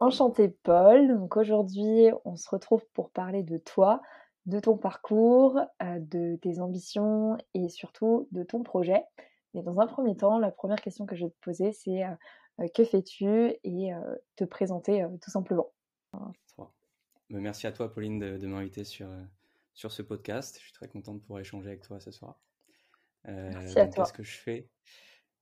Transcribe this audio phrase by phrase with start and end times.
[0.00, 1.08] Enchanté Paul.
[1.08, 4.00] Donc aujourd'hui, on se retrouve pour parler de toi,
[4.46, 9.02] de ton parcours, euh, de tes ambitions et surtout de ton projet.
[9.54, 12.10] Mais dans un premier temps, la première question que je vais te poser, c'est euh,
[12.60, 13.90] euh, que fais-tu et
[14.36, 15.72] te présenter tout simplement.
[17.30, 19.08] Merci à toi, Pauline, de, m'inviter sur,
[19.74, 20.56] sur ce podcast.
[20.58, 22.40] Je suis très contente de pouvoir échanger avec toi ce soir.
[23.24, 24.04] Merci à toi.
[24.04, 24.68] Qu'est-ce que je fais?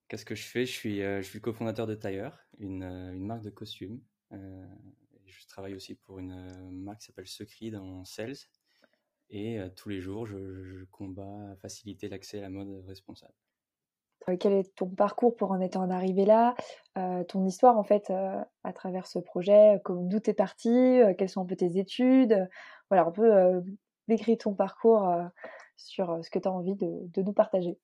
[0.07, 0.65] Qu'est-ce que je fais?
[0.65, 4.01] Je suis, je suis cofondateur de Tailleur, une, une marque de costumes
[4.31, 8.35] je travaille aussi pour une euh, marque qui s'appelle Secret dans Sales.
[9.29, 13.33] Et euh, tous les jours, je, combats à faciliter l'accès à la mode responsable.
[14.39, 16.53] Quel est ton parcours pour en être en arrivé là?
[17.29, 21.55] Ton histoire en fait à travers ce projet D'où t'es parti Quelles sont un peu
[21.55, 22.49] tes études?
[22.89, 23.63] Voilà, un peu
[24.09, 25.09] décris ton parcours
[25.77, 27.77] sur ce que tu as envie de nous partager.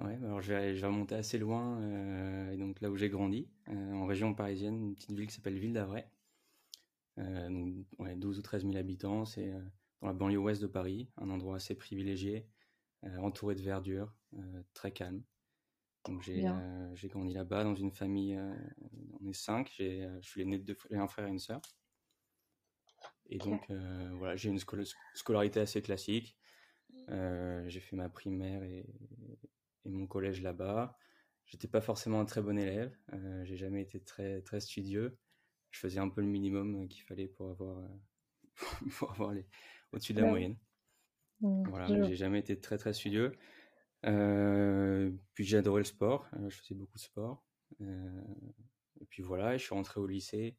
[0.00, 3.50] Ouais, alors je vais, je vais remonter assez loin, euh, donc là où j'ai grandi,
[3.68, 6.06] euh, en région parisienne, une petite ville qui s'appelle Ville d'Avray.
[7.18, 9.52] Euh, donc, ouais, 12 ou 13 000 habitants, c'est
[10.00, 12.48] dans la banlieue ouest de Paris, un endroit assez privilégié,
[13.18, 14.14] entouré de verdure,
[14.72, 15.22] très calme.
[16.06, 18.40] Donc j'ai grandi là-bas dans une famille,
[19.20, 21.60] on est cinq, je suis l'aîné de deux un frère et une sœur.
[23.28, 23.70] Et donc
[24.14, 24.60] voilà, j'ai une
[25.14, 26.38] scolarité assez classique.
[27.08, 28.86] j'ai fait ma primaire et,
[29.84, 30.96] et mon collège là-bas.
[31.46, 32.96] J'étais pas forcément un très bon élève.
[33.12, 35.18] Euh, j'ai jamais été très très studieux.
[35.70, 38.56] Je faisais un peu le minimum qu'il fallait pour avoir euh,
[38.98, 39.46] pour avoir les
[39.92, 40.56] au-dessus de la moyenne.
[41.40, 43.32] Mmh, voilà, j'ai jamais été très très studieux.
[44.06, 46.28] Euh, puis j'ai adoré le sport.
[46.48, 47.44] je faisais beaucoup de sport.
[47.80, 50.56] et puis voilà, je suis rentré au lycée.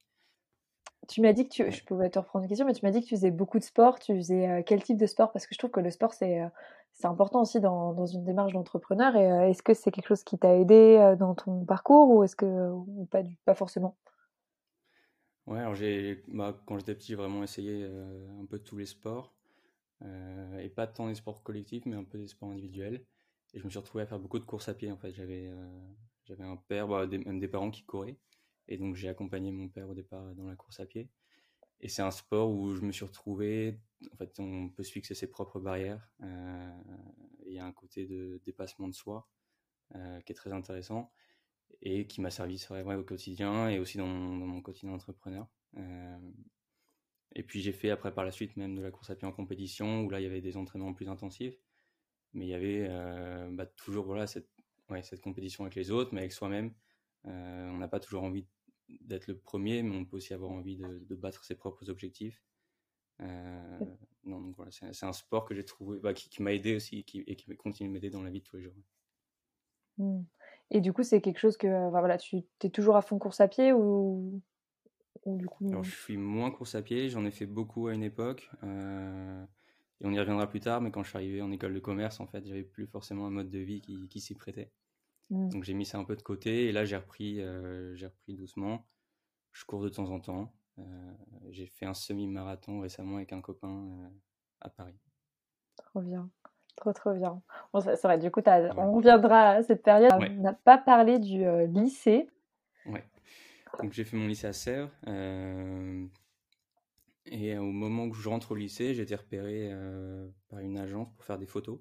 [1.08, 3.02] Tu m'as dit que tu, je pouvais te reprendre une question, mais tu m'as dit
[3.02, 4.00] que tu faisais beaucoup de sport.
[4.00, 5.32] Tu faisais quel type de sport?
[5.32, 6.42] Parce que je trouve que le sport, c'est
[6.94, 9.16] c'est important aussi dans, dans une démarche d'entrepreneur.
[9.16, 12.24] Et euh, est-ce que c'est quelque chose qui t'a aidé euh, dans ton parcours ou
[12.24, 13.96] est-ce que ou pas, du, pas forcément?
[15.48, 18.86] Ouais, alors j'ai, bah, quand j'étais petit, j'ai vraiment essayé euh, un peu tous les
[18.86, 19.34] sports.
[20.60, 23.06] et pas tant les sports collectifs, mais un peu des sports individuels.
[23.54, 24.92] Et je me suis retrouvé à faire beaucoup de courses à pied.
[24.92, 25.52] En fait, j'avais,
[26.26, 28.18] j'avais un père, bah, même des parents qui couraient.
[28.72, 31.10] Et donc j'ai accompagné mon père au départ dans la course à pied.
[31.82, 33.78] Et c'est un sport où je me suis retrouvé.
[34.14, 36.10] En fait, on peut se fixer ses propres barrières.
[36.24, 36.72] Euh,
[37.48, 39.28] il y a un côté de dépassement de soi
[39.96, 41.12] euh, qui est très intéressant
[41.82, 45.50] et qui m'a servi au quotidien et aussi dans mon, quotidien d'entrepreneur.
[45.76, 46.32] Euh,
[47.36, 49.34] et puis j'ai fait après par la suite même de la course à pied en
[49.34, 51.58] compétition où là il y avait des entraînements plus intensifs,
[52.34, 52.88] mais il y avait
[53.52, 54.50] bah, toujours voilà cette,
[54.90, 56.74] ouais, cette compétition avec les autres, mais avec soi-même.
[57.24, 58.46] on n'a pas toujours envie
[59.02, 62.44] d'être le premier, mais on peut aussi avoir envie de, battre ses propres objectifs.
[63.22, 63.80] Euh,
[64.24, 67.36] non, voilà, c'est un sport que j'ai trouvé, bah, qui, m'a aidé aussi qui, et
[67.36, 68.74] qui continue de m'aider dans la vie de tous les jours.
[69.98, 70.22] Mmh.
[70.72, 73.48] Et du coup, c'est quelque chose que voilà, tu es toujours à fond course à
[73.48, 74.42] pied ou,
[75.26, 75.68] du coup...
[75.70, 78.50] Alors, je suis moins course à pied, j'en ai fait beaucoup à une époque.
[78.64, 79.46] Euh,
[80.00, 82.20] et on y reviendra plus tard, mais quand je suis arrivé en école de commerce,
[82.20, 84.72] en fait, j'avais plus forcément un mode de vie qui, qui s'y prêtait.
[85.32, 85.50] Mmh.
[85.50, 88.36] Donc j'ai mis ça un peu de côté et là j'ai repris, euh, j'ai repris
[88.36, 88.86] doucement.
[89.54, 90.54] Je cours de temps en temps.
[90.78, 91.14] Euh,
[91.50, 94.10] j'ai fait un semi-marathon récemment avec un copain euh,
[94.60, 95.00] à Paris.
[95.78, 96.30] Trop bien.
[96.76, 97.42] Trop trop bien.
[97.74, 100.12] Bon, c'est vrai, du coup, on reviendra à cette période.
[100.14, 102.28] On n'a pas parlé du lycée.
[102.86, 103.04] Ouais.
[103.82, 104.92] Donc j'ai fait mon lycée à Sèvres.
[107.26, 109.72] et au moment où je rentre au lycée, j'ai été repéré
[110.50, 111.80] par une agence pour faire des photos.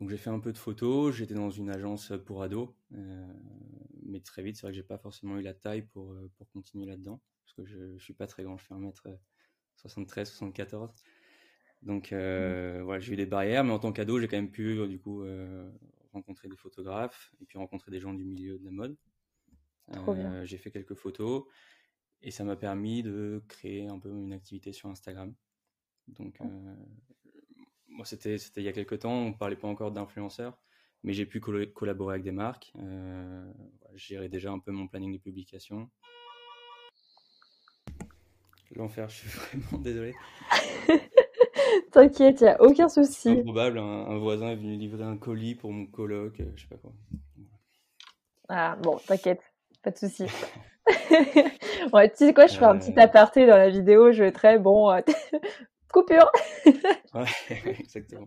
[0.00, 3.32] Donc j'ai fait un peu de photos, j'étais dans une agence pour ados, euh,
[4.02, 6.48] mais très vite, c'est vrai que j'ai pas forcément eu la taille pour, euh, pour
[6.50, 10.90] continuer là-dedans, parce que je, ne suis pas très grand, je fais 1m73, 74.
[11.82, 14.86] Donc euh, voilà, j'ai eu des barrières, mais en tant qu'ado, j'ai quand même pu
[14.88, 15.24] du coup
[16.12, 18.96] rencontrer des photographes et puis rencontrer des gens du milieu de la mode.
[20.44, 21.44] j'ai fait quelques photos
[22.22, 25.34] et ça m'a permis de créer un peu une activité sur Instagram.
[26.08, 26.38] Donc,
[27.94, 30.58] moi, c'était il y a quelques temps, on ne parlait pas encore d'influenceurs,
[31.04, 32.72] mais j'ai pu collaborer avec des marques.
[32.78, 33.52] Euh,
[33.94, 35.88] je gérais déjà un peu mon planning de publication.
[38.74, 40.14] L'enfer, je suis vraiment désolé.
[41.92, 43.36] T'inquiète, il n'y a aucun souci.
[43.42, 46.76] probable, un, voisin est venu livrer un colis pour mon coloc, euh, je sais pas
[46.76, 46.92] quoi.
[48.48, 49.40] Ah, bon, t'inquiète,
[49.82, 50.24] pas de souci.
[51.92, 53.02] ouais, tu sais quoi, je fais un petit euh.
[53.02, 54.90] aparté dans la vidéo, je vais très bon.
[55.94, 56.28] Coupure.
[57.14, 57.24] ouais,
[57.78, 58.26] exactement.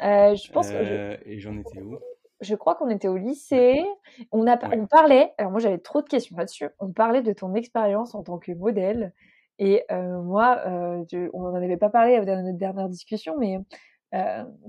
[0.00, 1.98] Euh, je pense que euh, Et j'en étais où?
[2.40, 3.84] Je crois qu'on était au lycée.
[4.30, 7.54] On, a, on parlait, alors moi j'avais trop de questions là-dessus, on parlait de ton
[7.54, 9.12] expérience en tant que modèle.
[9.58, 13.58] Et euh, moi, on n'en avait pas parlé dans notre dernière discussion, mais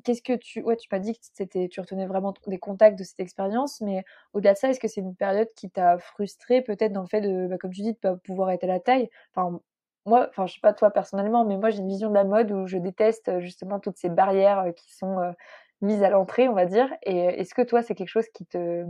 [0.03, 3.19] qu'est-ce que tu, ouais, tu m'as dit que tu retenais vraiment des contacts de cette
[3.19, 4.03] expérience, mais
[4.33, 7.21] au-delà de ça, est-ce que c'est une période qui t'a frustré peut-être dans le fait
[7.21, 9.09] de, bah, comme tu dis, de pas pouvoir être à la taille?
[9.35, 9.59] Enfin,
[10.05, 12.51] moi, enfin, je sais pas toi personnellement, mais moi j'ai une vision de la mode
[12.51, 15.33] où je déteste justement toutes ces barrières qui sont
[15.81, 16.89] mises à l'entrée, on va dire.
[17.03, 18.85] Et est-ce que toi, c'est quelque chose qui te,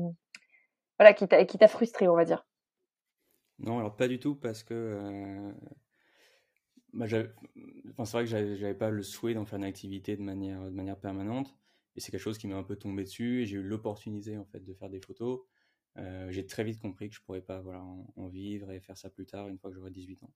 [0.97, 2.45] voilà, qui t'a, qui t'a frustré, on va dire?
[3.59, 5.53] Non, alors pas du tout, parce que
[6.93, 10.69] bah, c'est vrai que j'avais pas le souhait d'en faire une activité de manière, de
[10.69, 11.55] manière permanente.
[11.95, 13.41] Et c'est quelque chose qui m'a un peu tombé dessus.
[13.41, 15.41] Et j'ai eu l'opportunité en fait de faire des photos.
[15.97, 19.09] Euh, j'ai très vite compris que je pourrais pas voilà, en, vivre et faire ça
[19.09, 20.31] plus tard, une fois que j'aurai 18 ans.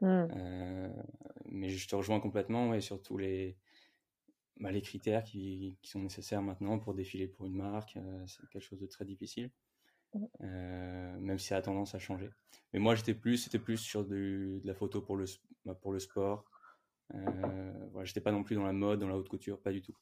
[0.00, 0.26] Mmh.
[0.36, 0.88] Euh,
[1.46, 3.56] mais je te rejoins complètement et sur tous les,
[4.58, 7.96] bah, les critères qui, qui, sont nécessaires maintenant pour défiler pour une marque.
[7.96, 9.50] Euh, c'est quelque chose de très difficile.
[10.42, 12.30] Euh, même si ça a tendance à changer.
[12.72, 15.24] Mais moi, j'étais plus, c'était plus sur de la photo pour le,
[15.64, 16.44] bah, pour le sport.
[17.14, 19.82] Euh, voilà, j'étais pas non plus dans la mode, dans la haute couture, pas du
[19.82, 19.96] tout.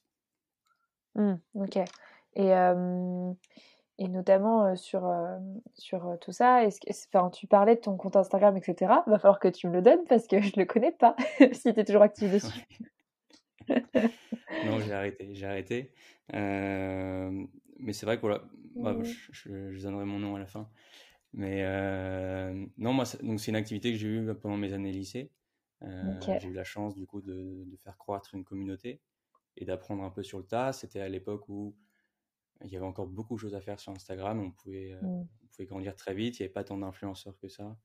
[1.14, 1.76] Mmh, ok.
[2.34, 3.32] Et, euh,
[3.98, 5.10] et notamment euh, sur,
[5.74, 8.92] sur tout ça, est-ce que, enfin, tu parlais de ton compte Instagram, etc.
[9.06, 11.16] Va falloir que tu me le donnes parce que je le connais pas,
[11.52, 12.66] si tu es toujours actif dessus.
[14.66, 15.92] non, j'ai arrêté, j'ai arrêté.
[16.32, 18.42] mais c'est vrai que voilà,
[18.74, 19.04] bah, mmh.
[19.04, 20.68] je, je, donnerai mon nom à la fin.
[21.34, 25.30] Mais euh, non, moi, donc c'est une activité que j'ai eue pendant mes années lycée.
[25.82, 29.00] Euh, j'ai eu la chance du coup de, de, faire croître une communauté
[29.56, 30.72] et d'apprendre un peu sur le tas.
[30.72, 31.74] C'était à l'époque où
[32.64, 34.40] il y avait encore beaucoup de choses à faire sur Instagram.
[34.40, 35.28] On pouvait, euh, mmh.
[35.42, 36.38] on pouvait grandir très vite.
[36.38, 37.76] Il n'y avait pas tant d'influenceurs que ça.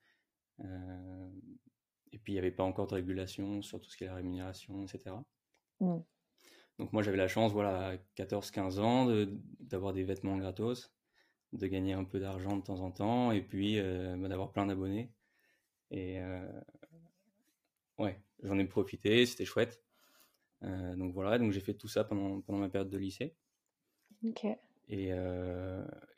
[2.11, 4.15] et puis il n'y avait pas encore de régulation sur tout ce qui est la
[4.15, 5.15] rémunération, etc.
[6.79, 9.27] Donc moi j'avais la chance, voilà, à 14-15 ans,
[9.59, 10.93] d'avoir des vêtements gratos,
[11.53, 14.67] de gagner un peu d'argent de temps en temps, et puis euh, bah, d'avoir plein
[14.67, 15.11] d'abonnés.
[15.89, 16.61] Et euh,
[17.97, 19.83] ouais, j'en ai profité, c'était chouette.
[20.63, 23.35] Euh, donc voilà, donc j'ai fait tout ça pendant, pendant ma période de lycée.
[24.23, 24.45] Ok.
[24.89, 25.11] Et,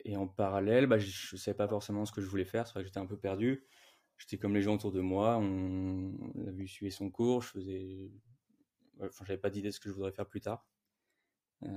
[0.04, 2.74] et en parallèle, bah, je ne savais pas forcément ce que je voulais faire, c'est
[2.74, 3.64] vrai que j'étais un peu perdu.
[4.16, 7.48] J'étais comme les gens autour de moi, on, on a vu suivre son cours, je
[7.48, 8.10] faisais
[9.06, 10.66] enfin, j'avais pas d'idée de ce que je voudrais faire plus tard.
[11.64, 11.68] Euh.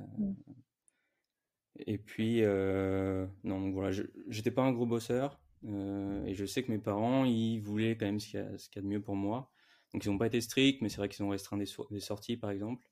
[1.77, 3.91] Et puis, euh, non, donc voilà,
[4.27, 5.39] j'étais pas un gros bosseur.
[5.65, 8.81] Euh, et je sais que mes parents, ils voulaient quand même ce qu'il y, a
[8.81, 9.51] de mieux pour moi.
[9.93, 12.51] Donc, ils n'ont pas été stricts, mais c'est vrai qu'ils ont restreint des, sorties, par
[12.51, 12.85] exemple.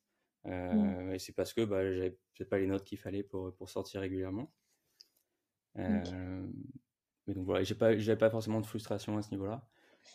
[0.45, 1.11] Mm.
[1.13, 4.01] Et c'est parce que bah, j'avais peut-être pas les notes qu'il fallait pour, pour sortir
[4.01, 4.51] régulièrement.
[7.27, 9.67] Mais donc voilà, j'ai pas, j'avais pas forcément de frustration à ce niveau-là.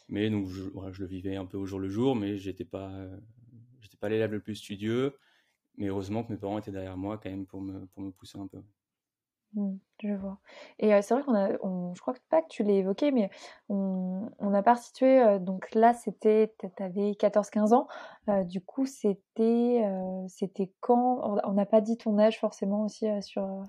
[0.08, 3.08] Mais donc je, je, le vivais un peu au jour le jour, mais j'étais pas,
[3.80, 5.16] j'étais pas l'élève le plus studieux,
[5.76, 8.38] mais heureusement que mes parents étaient derrière moi quand même pour me, pour me pousser
[8.38, 8.62] un peu.
[9.56, 10.38] Mmh, je vois.
[10.78, 13.30] Et euh, c'est vrai qu'on a, on, je crois pas que tu l'as évoqué, mais
[13.70, 17.88] on, on a pas situé, euh, donc là c'était, tu avais 14-15 ans,
[18.28, 19.82] euh, du coup c'était,
[20.28, 21.40] c'était quand?
[21.44, 23.64] On n'a pas dit ton âge forcément aussi sur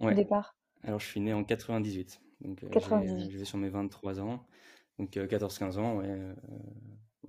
[0.00, 0.56] le départ.
[0.82, 3.30] Alors je suis né en 98, donc 98.
[3.30, 4.44] je vais sur mes 23 ans,
[4.98, 6.34] donc 14-15 ans, ouais,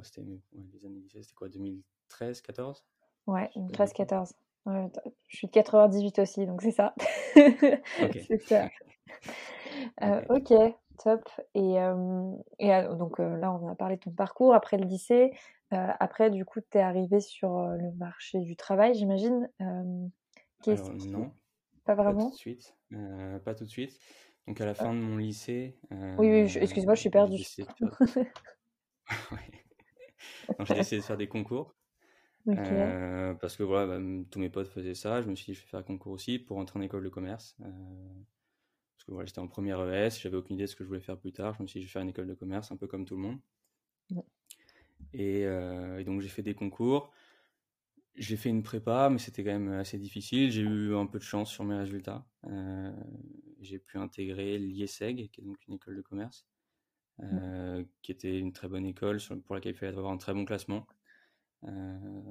[0.02, 2.84] c'était les années c'était quoi, 2013, 14
[3.28, 3.94] Ouais, 13,
[4.74, 5.14] 14.
[5.28, 6.94] je suis de 98 aussi, donc c'est ça.
[7.36, 8.18] Ok.
[8.28, 8.70] c'est ça.
[10.02, 10.54] Euh, ok,
[11.02, 11.30] top.
[11.56, 15.32] Et, euh, et euh, donc là, on a parlé de ton parcours après le lycée.
[15.72, 19.50] après, du coup, tu es arrivé sur le marché du travail, j'imagine.
[19.60, 21.32] Alors, non.
[21.86, 22.76] Pas vraiment Pas tout de suite.
[23.46, 23.98] pas tout de suite.
[24.48, 25.78] Donc à la fin de mon lycée.
[25.92, 27.38] oui, oui, excuse-moi, je suis perdue.
[30.66, 31.74] j'ai décidé de faire des concours.
[32.58, 35.22] Euh, parce que voilà, bah, tous mes potes faisaient ça.
[35.22, 37.10] Je me suis dit, je vais faire un concours aussi pour entrer en école de
[37.10, 37.56] commerce.
[37.62, 37.66] Euh,
[38.96, 41.02] parce que voilà, j'étais en première ES, j'avais aucune idée de ce que je voulais
[41.02, 41.56] faire plus tard.
[41.56, 43.16] Je me suis dit, je vais faire une école de commerce, un peu comme tout
[43.16, 43.40] le monde.
[45.16, 47.12] Euh, et, donc, j'ai fait des concours.
[48.16, 50.52] J'ai fait une prépa, mais c'était quand même assez difficile.
[50.52, 52.26] J'ai eu un peu de chance sur mes résultats.
[53.62, 56.46] j'ai pu intégrer l'IESEG, qui est donc une école de commerce.
[57.22, 60.46] Euh, qui était une très bonne école pour laquelle il fallait avoir un très bon
[60.46, 60.88] classement.
[61.66, 62.22] Euh,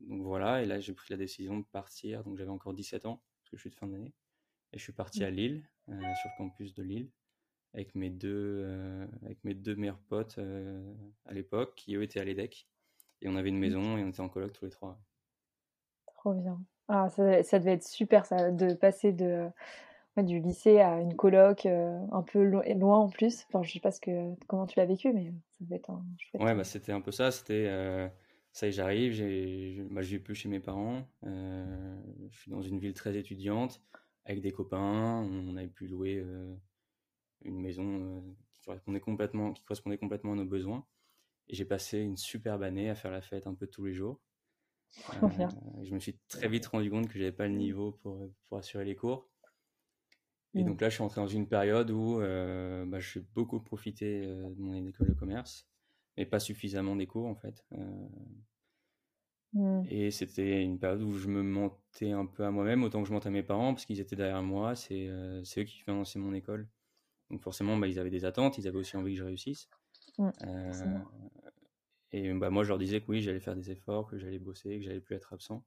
[0.00, 3.22] donc voilà, et là j'ai pris la décision de partir, donc j'avais encore 17 ans,
[3.40, 4.14] parce que je suis de fin d'année,
[4.72, 7.10] et je suis parti à Lille, euh, sur le campus de Lille,
[7.74, 8.66] avec mes deux,
[9.22, 10.38] avec mes deux meilleurs potes
[11.26, 12.66] à l'époque, qui eux étaient à l'EDEC,
[13.20, 14.98] et on avait une maison et on était en coloc tous les trois.
[16.06, 16.60] Trop bien.
[16.88, 19.50] Ah, ça, ça, devait être super ça, de passer de,
[20.22, 23.44] du lycée à une coloc euh, un peu loin en plus.
[23.48, 26.04] Enfin, je sais pas ce que, comment tu l'as vécu, mais ça devait être un
[26.18, 26.42] chouette.
[26.42, 27.30] Ouais, bah, c'était un peu ça.
[27.30, 28.08] C'était euh,
[28.52, 31.08] ça y j'arrive, j'ai, bah, je vis plus chez mes parents.
[31.24, 32.00] Euh,
[32.30, 33.82] je suis dans une ville très étudiante
[34.24, 35.22] avec des copains.
[35.30, 36.24] On avait pu louer
[37.42, 40.86] une maison qui correspondait complètement, qui correspondait complètement à nos besoins.
[41.48, 44.20] Et j'ai passé une superbe année à faire la fête un peu tous les jours.
[45.82, 48.84] je me suis très vite rendu compte que j'avais pas le niveau pour, pour assurer
[48.84, 49.28] les cours.
[50.54, 50.84] Et donc mmh.
[50.84, 54.54] là, je suis entré dans une période où euh, bah, je suis beaucoup profité de
[54.58, 55.68] mon école de commerce,
[56.18, 57.64] mais pas suffisamment des cours en fait.
[59.54, 59.82] Mmh.
[59.88, 63.12] Et c'était une période où je me mentais un peu à moi-même, autant que je
[63.14, 66.68] mentais à mes parents, parce qu'ils étaient derrière moi, c'est eux qui finançaient mon école.
[67.30, 69.68] Donc forcément, bah, ils avaient des attentes, ils avaient aussi envie que je réussisse.
[70.18, 70.30] Mmh,
[72.10, 74.78] et bah, moi, je leur disais que oui, j'allais faire des efforts, que j'allais bosser,
[74.78, 75.64] que j'allais plus être absent.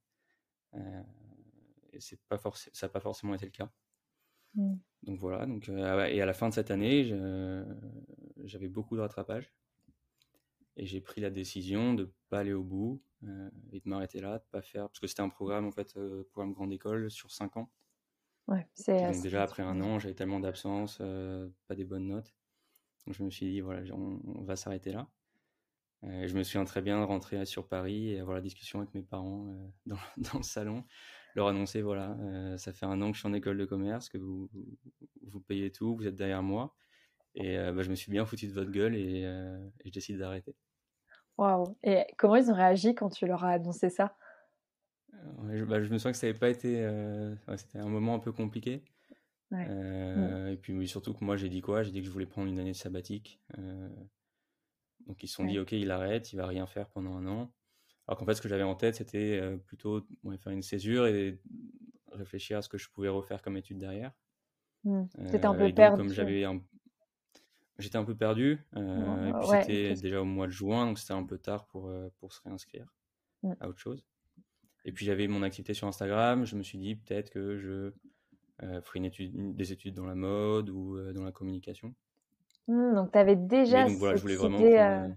[0.75, 3.71] et c'est pas ça n'a pas forcément été le cas.
[4.55, 4.75] Mmh.
[5.03, 7.05] Donc voilà, donc, et à la fin de cette année,
[8.43, 9.51] j'avais beaucoup de rattrapage.
[10.77, 13.01] Et j'ai pris la décision de ne pas aller au bout
[13.71, 14.87] et de m'arrêter là, de pas faire.
[14.87, 15.97] Parce que c'était un programme, en fait,
[16.31, 17.71] programme grande école sur 5 ans.
[18.47, 20.97] Ouais, c'est donc déjà après un an, j'avais tellement d'absence,
[21.67, 22.33] pas des bonnes notes.
[23.05, 25.07] Donc je me suis dit, voilà, on, va s'arrêter là.
[26.03, 29.03] je me souviens très bien de rentrer sur Paris et avoir la discussion avec mes
[29.03, 29.45] parents
[29.85, 30.83] dans, dans, le salon,
[31.35, 32.17] leur annoncer, voilà,
[32.57, 34.49] ça fait un an que je suis en école de commerce, que vous,
[35.21, 36.75] vous, payez tout, vous êtes derrière moi.
[37.35, 40.55] Et bah, je me suis bien foutu de votre gueule et, et je décide d'arrêter.
[41.37, 44.15] Waouh Et comment ils ont réagi quand tu leur as annoncé ça?
[45.11, 46.87] Bah, je, me souviens que ça n'avait pas été.
[47.55, 48.83] C'était un moment un peu compliqué.
[49.51, 51.83] Et puis surtout que moi j'ai dit quoi?
[51.83, 53.41] J'ai dit que je voulais prendre une année sabbatique.
[55.07, 57.53] donc ils se sont dit ok il arrête, il va rien faire pendant un an.
[58.07, 60.05] Alors qu'en fait ce que j'avais en tête c'était plutôt
[60.39, 61.39] faire une césure et
[62.11, 64.11] réfléchir à ce que je pouvais refaire comme étude derrière.
[64.83, 65.03] Mmh.
[65.27, 65.97] C'était un peu perdu.
[65.97, 66.45] Comme j'avais
[67.81, 68.59] J'étais un peu perdu.
[68.75, 72.33] et puis c'était déjà au mois de juin, donc c'était un peu tard pour, pour
[72.33, 72.93] se réinscrire
[73.43, 73.53] mmh.
[73.59, 74.05] à autre chose.
[74.85, 76.45] Et puis j'avais mon activité sur Instagram.
[76.45, 77.91] Je me suis dit peut-être que je
[78.63, 81.93] euh, ferai une étude, des études dans la mode ou euh, dans la communication.
[82.67, 84.77] Mmh, donc tu avais déjà cette idée.
[84.77, 85.07] Euh,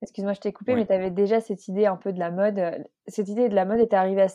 [0.00, 2.60] excuse-moi, je t'ai coupé, mais tu avais déjà cette idée un peu de la mode.
[3.06, 4.26] Cette idée de la mode était arrivée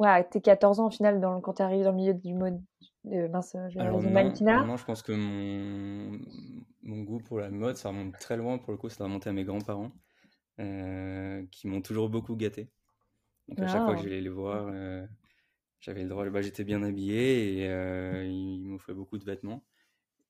[0.00, 1.40] à, tes 14 ans au final, dans...
[1.40, 2.60] quand tu es arrivé dans le milieu du mode.
[3.06, 6.18] Mince, je Alors, non, non, je pense que mon...
[6.82, 8.58] mon goût pour la mode, ça remonte très loin.
[8.58, 9.92] Pour le coup, ça remonte à mes grands-parents
[10.56, 12.70] qui m'ont toujours beaucoup gâté.
[13.48, 15.06] Donc à chaque fois que j'allais les voir, euh,
[15.80, 19.62] j'avais le droit, bah, j'étais bien habillé et euh, ils m'offraient beaucoup de vêtements.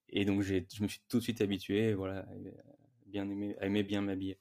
[0.08, 2.26] Et donc je me suis tout de suite habitué, voilà,
[3.06, 3.28] bien
[3.60, 4.38] à aimer bien m'habiller.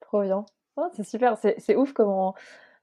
[0.00, 0.46] Trop bien.
[0.76, 2.34] Oh, c'est super, c'est ouf comment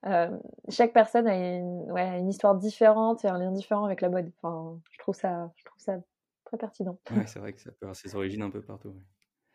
[0.05, 0.38] euh,
[0.69, 4.31] chaque personne a une, ouais, une, histoire différente et un lien différent avec la mode.
[4.41, 6.00] Enfin, je trouve ça, je trouve ça
[6.45, 7.00] très pertinent.
[7.12, 8.93] Ouais, c'est vrai que ça peut avoir ses origines un peu partout.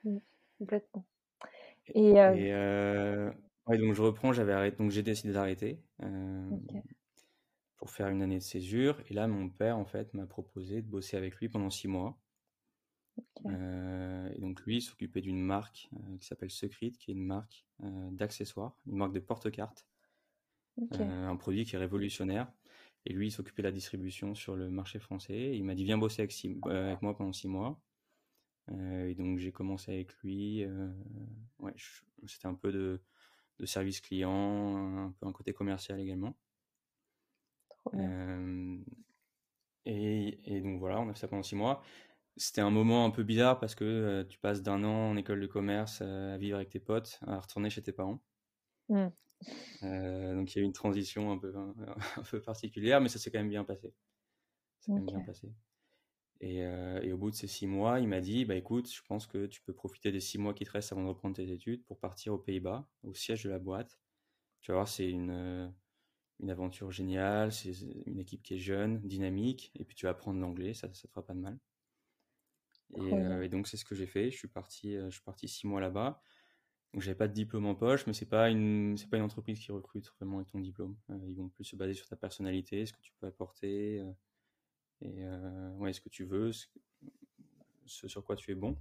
[0.04, 0.18] Mmh,
[0.58, 1.04] complètement.
[1.94, 2.52] Et, et
[3.68, 6.50] Ouais, donc je reprends, j'avais arrêté, donc j'ai décidé d'arrêter euh,
[7.76, 8.98] pour faire une année de césure.
[9.10, 12.18] Et là, mon père, en fait, m'a proposé de bosser avec lui pendant six mois.
[13.44, 17.26] Euh, et donc lui, il s'occupait d'une marque euh, qui s'appelle Secret, qui est une
[17.26, 19.86] marque d'accessoires, une marque de porte-cartes,
[20.90, 22.50] un produit qui est révolutionnaire.
[23.06, 25.56] Et lui, il s'occupait de la distribution sur le marché français.
[25.56, 26.34] il m'a dit, viens bosser avec,
[26.66, 27.80] avec, moi pendant six mois.
[28.70, 30.66] et donc j'ai commencé avec lui.
[31.58, 31.74] ouais,
[32.26, 33.00] c'était un peu de
[33.58, 36.36] de service client, un peu un côté commercial également.
[37.94, 38.78] Euh,
[39.84, 41.82] et, donc voilà, on a fait ça pendant six mois.
[42.36, 45.40] C'était un moment un peu bizarre parce que euh, tu passes d'un an en école
[45.40, 48.20] de commerce euh, à vivre avec tes potes, à retourner chez tes parents.
[48.88, 49.08] Mmh.
[49.82, 53.30] Donc il y a eu une transition un peu, un, peu particulière, mais ça s'est
[53.30, 53.92] quand même bien passé.
[54.80, 55.48] Ça bien passé.
[56.44, 59.26] Euh, et, au bout de ces six mois, il m'a dit bah, écoute, je pense
[59.26, 61.84] que tu peux profiter des six mois qui te restent avant de reprendre tes études
[61.84, 63.98] pour partir aux Pays-Bas, au siège de la boîte.
[64.60, 65.68] Tu vas voir, c'est une, euh,
[66.40, 67.72] une aventure géniale, c'est
[68.06, 70.98] une équipe qui est jeune, dynamique, et puis tu vas apprendre l'anglais, ça ne te
[71.08, 71.58] fera pas de mal.
[72.98, 74.30] Euh, et, donc, c'est ce que j'ai fait.
[74.30, 76.22] Je suis parti, je suis parti six mois là-bas.
[76.92, 79.58] Donc, j'avais pas de diplôme en poche, mais c'est pas une, c'est pas une entreprise
[79.58, 80.96] qui recrute vraiment avec ton diplôme.
[81.26, 84.02] ils vont plus se baser sur ta personnalité, ce que tu peux apporter
[85.00, 88.76] et euh, ouais, ce que tu veux, ce, sur quoi tu es bon.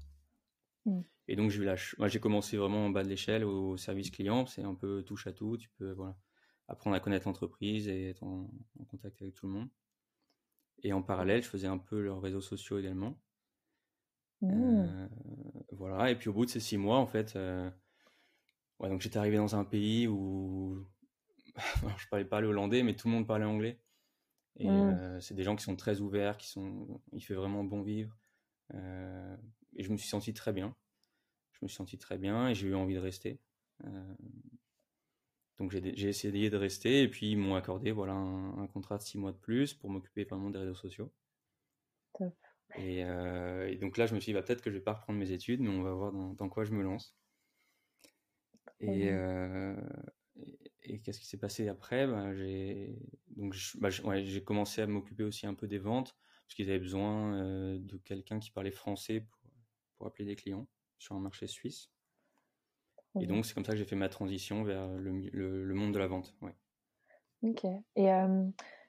[0.86, 1.02] Mm.
[1.28, 1.64] Et donc, j'ai
[1.98, 4.46] moi, j'ai commencé vraiment en bas de l'échelle au service client.
[4.46, 5.58] C'est un peu touche à tout.
[5.58, 6.18] Tu peux voilà,
[6.68, 8.50] apprendre à connaître l'entreprise et être en,
[8.88, 9.70] contact avec tout le monde.
[10.84, 13.20] Et en parallèle, je faisais un peu leurs réseaux sociaux également.
[14.42, 14.50] Mm.
[14.52, 15.08] Euh,
[15.72, 16.10] voilà.
[16.12, 17.70] Et puis, au bout de ces six mois, en fait, euh,
[18.80, 20.86] ouais, donc j'étais arrivé dans un pays où
[21.98, 23.80] je parlais pas le hollandais, mais tout le monde parlait anglais.
[24.60, 24.72] Et mmh.
[24.72, 28.18] euh, c'est des gens qui sont très ouverts, qui sont, il fait vraiment bon vivre.
[28.74, 29.38] Euh,
[29.76, 30.76] et je me suis senti très bien.
[31.52, 33.40] Je me suis senti très bien et j'ai eu envie de rester.
[33.86, 34.16] Euh,
[35.58, 39.18] donc j'ai essayé de rester et puis ils m'ont accordé voilà un, contrat de six
[39.18, 41.12] mois de plus pour m'occuper vraiment des réseaux sociaux.
[42.78, 43.04] Et,
[43.82, 45.62] donc là je me suis dit bah, peut-être que je vais pas reprendre mes études,
[45.62, 47.16] mais on va voir dans, quoi je me lance.
[48.80, 49.12] Et,
[50.84, 52.08] et, qu'est-ce qui s'est passé après?
[52.08, 53.00] Ben, J'ai
[53.36, 56.16] donc bah, j'ai commencé à m'occuper aussi un peu des ventes
[56.46, 59.40] parce qu'ils avaient besoin de quelqu'un qui parlait français pour,
[59.98, 60.68] pour appeler des clients
[61.00, 61.90] sur un marché suisse.
[63.22, 66.00] Et donc, c'est comme ça que j'ai fait ma transition vers le, le, monde de
[66.00, 66.36] la vente.
[66.42, 66.54] Ouais.
[67.44, 67.66] Ok.
[67.96, 68.10] Et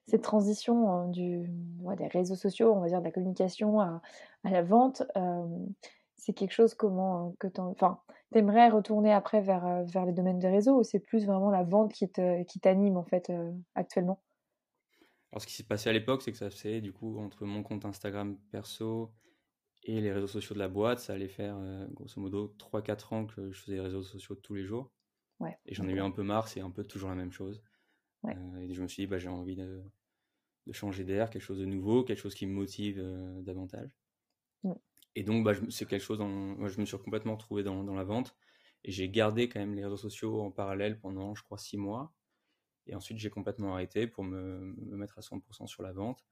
[0.06, 1.48] cette transition du,
[1.96, 4.02] des réseaux sociaux, on va dire de la communication à,
[4.44, 5.02] à la vente,
[6.18, 8.02] c'est quelque chose comment que tu enfin,
[8.34, 11.92] aimerais retourner après vers, vers les domaines des réseaux ou c'est plus vraiment la vente
[11.94, 12.08] qui
[12.60, 13.32] t'anime en fait
[13.74, 14.22] actuellement?
[15.32, 17.62] Alors, ce qui s'est passé à l'époque, c'est que ça faisait du coup entre mon
[17.62, 19.12] compte Instagram perso
[19.84, 21.58] et les réseaux sociaux de la boîte, ça allait faire
[21.92, 24.92] grosso modo 3-4 ans que je faisais les réseaux sociaux tous les jours.
[25.40, 27.62] Ouais, et j'en ai eu un peu marre, c'est un peu toujours la même chose.
[28.22, 28.38] Ouais.
[28.60, 29.82] et je me suis dit, bah, j'ai envie de,
[30.66, 33.02] de changer d'air, quelque chose de nouveau, quelque chose qui me motive
[33.42, 33.90] davantage.
[35.18, 38.04] Et donc, bah, c'est quelque chose, moi, je me suis complètement retrouvé dans, dans la
[38.04, 38.36] vente.
[38.84, 42.14] Et j'ai gardé quand même les réseaux sociaux en parallèle pendant, je crois, six mois.
[42.86, 46.24] Et ensuite, j'ai complètement arrêté pour me, me, mettre à 100% sur la vente.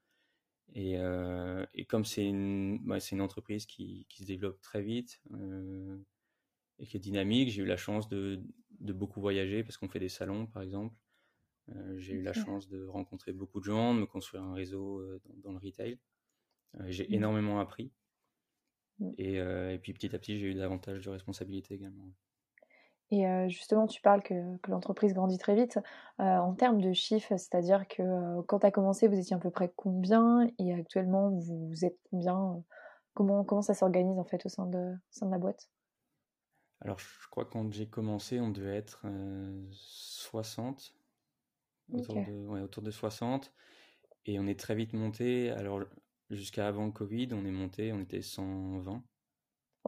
[0.73, 5.19] Et, euh, et comme c'est une, bah, une entreprise qui, qui, se développe très vite
[5.33, 5.97] euh,
[6.79, 8.41] et qui est dynamique, j'ai eu la chance de,
[8.79, 10.95] de beaucoup voyager parce qu'on fait des salons, par exemple.
[11.75, 15.03] Euh, j'ai eu la chance de rencontrer beaucoup de gens, de me construire un réseau
[15.25, 15.99] dans, dans, le retail.
[16.87, 17.13] j'ai mmh.
[17.13, 17.91] énormément appris.
[18.99, 19.11] Mmh.
[19.17, 22.09] Et, et, puis petit à petit, j'ai eu davantage de responsabilités également.
[23.09, 25.79] Et justement, tu parles que, que l'entreprise grandit très vite.
[26.17, 29.71] en termes de chiffres, c'est-à-dire que quand tu as commencé, vous étiez à peu près
[29.75, 30.47] combien?
[30.59, 32.61] Et actuellement, vous êtes combien?
[33.13, 35.69] Comment, comment ça s'organise en fait au sein de, au sein de la boîte?
[36.81, 39.05] Alors, je crois que quand j'ai commencé, on devait être
[39.71, 40.93] 60,
[41.91, 43.51] autour, de, ouais, autour de 60.
[44.25, 45.49] Et on est très vite monté.
[45.51, 45.83] Alors,
[46.29, 49.03] jusqu'à avant le Covid, on est monté, on était 120.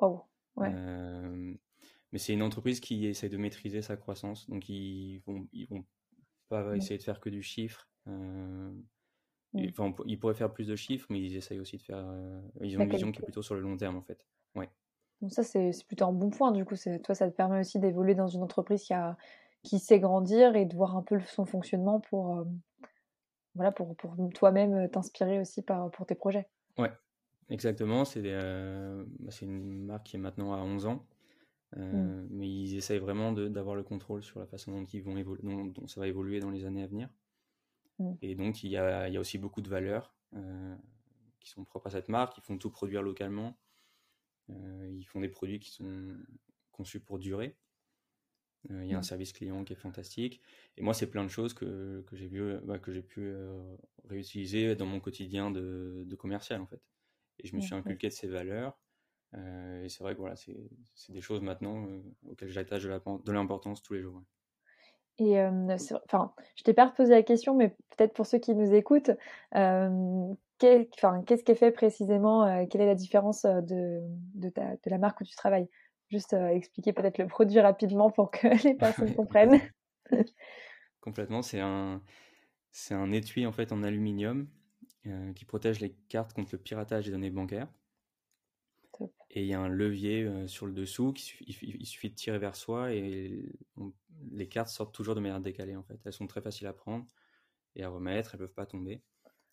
[0.02, 0.22] Oh,
[0.56, 0.74] ouais.
[2.12, 4.50] Mais c'est une entreprise qui essaie de maîtriser sa croissance.
[4.50, 5.86] Donc, ils vont, ils vont
[6.48, 7.88] pas essayer de faire que du chiffre.
[8.08, 8.72] Euh,
[9.70, 12.04] enfin, ils pourraient faire plus de chiffres, mais ils essayent aussi de faire.
[12.08, 14.26] Euh, ils ont une vision qui est plutôt sur le long terme, en fait.
[14.56, 14.70] Ouais.
[15.22, 16.52] Donc, ça, c'est plutôt un bon point.
[16.52, 19.16] Du coup, toi, ça te permet aussi d'évoluer dans une entreprise qui, a,
[19.62, 22.44] qui sait grandir et de voir un peu son fonctionnement pour,
[23.60, 26.48] voilà, pour, pour toi-même t'inspirer aussi par, pour tes projets.
[26.78, 26.92] Ouais,
[27.50, 28.06] exactement.
[28.06, 31.06] C'est bah, une marque qui est maintenant à 11 ans.
[31.78, 35.88] Euh, mais ils essayent vraiment d'avoir le contrôle sur la façon dont, ils vont dont,
[35.88, 37.10] ça va évoluer dans les années à venir.
[38.00, 38.14] Mmh.
[38.22, 40.76] Et donc, il y, a, il y, a, aussi beaucoup de valeurs euh,
[41.40, 42.38] qui sont propres à cette marque.
[42.38, 43.58] Ils font tout produire localement.
[44.50, 46.16] Euh, ils font des produits qui sont
[46.72, 47.56] conçus pour durer.
[48.70, 49.04] Il y a un mmh.
[49.04, 50.42] service client qui est fantastique.
[50.78, 52.30] Et moi, c'est plein de choses que, que j'ai
[52.64, 53.34] bah, que j'ai pu
[54.06, 56.82] réutiliser dans mon quotidien de, de, commercial, en fait.
[57.40, 58.78] Et je me suis inculqué de ces valeurs.
[59.36, 60.58] Euh, et c'est vrai que voilà, c'est
[61.10, 64.22] des choses maintenant euh, auxquelles j'attache de l'importance tous les jours.
[65.22, 69.12] Et enfin, je t'ai pas reposé la question, mais peut-être pour ceux qui nous écoutent,
[69.52, 74.00] qu'est-ce qui est fait précisément Quelle est la différence de,
[74.36, 75.68] de, ta, de, la marque où tu travailles?
[76.10, 79.62] Juste expliquer peut-être le produit rapidement pour que les personnes comprennent.
[81.02, 82.02] Complètement, c'est un,
[82.72, 84.48] c'est un étui en fait en aluminium
[85.34, 87.68] qui protège les cartes contre le piratage des données bancaires.
[89.32, 92.40] Et il y a un levier euh, sur le dessous, qui, il, suffit de tirer
[92.40, 93.46] vers soi et
[94.32, 96.00] les cartes sortent toujours de manière décalée en fait.
[96.04, 97.06] Elles sont très faciles à prendre
[97.76, 99.04] et à remettre, elles peuvent pas tomber.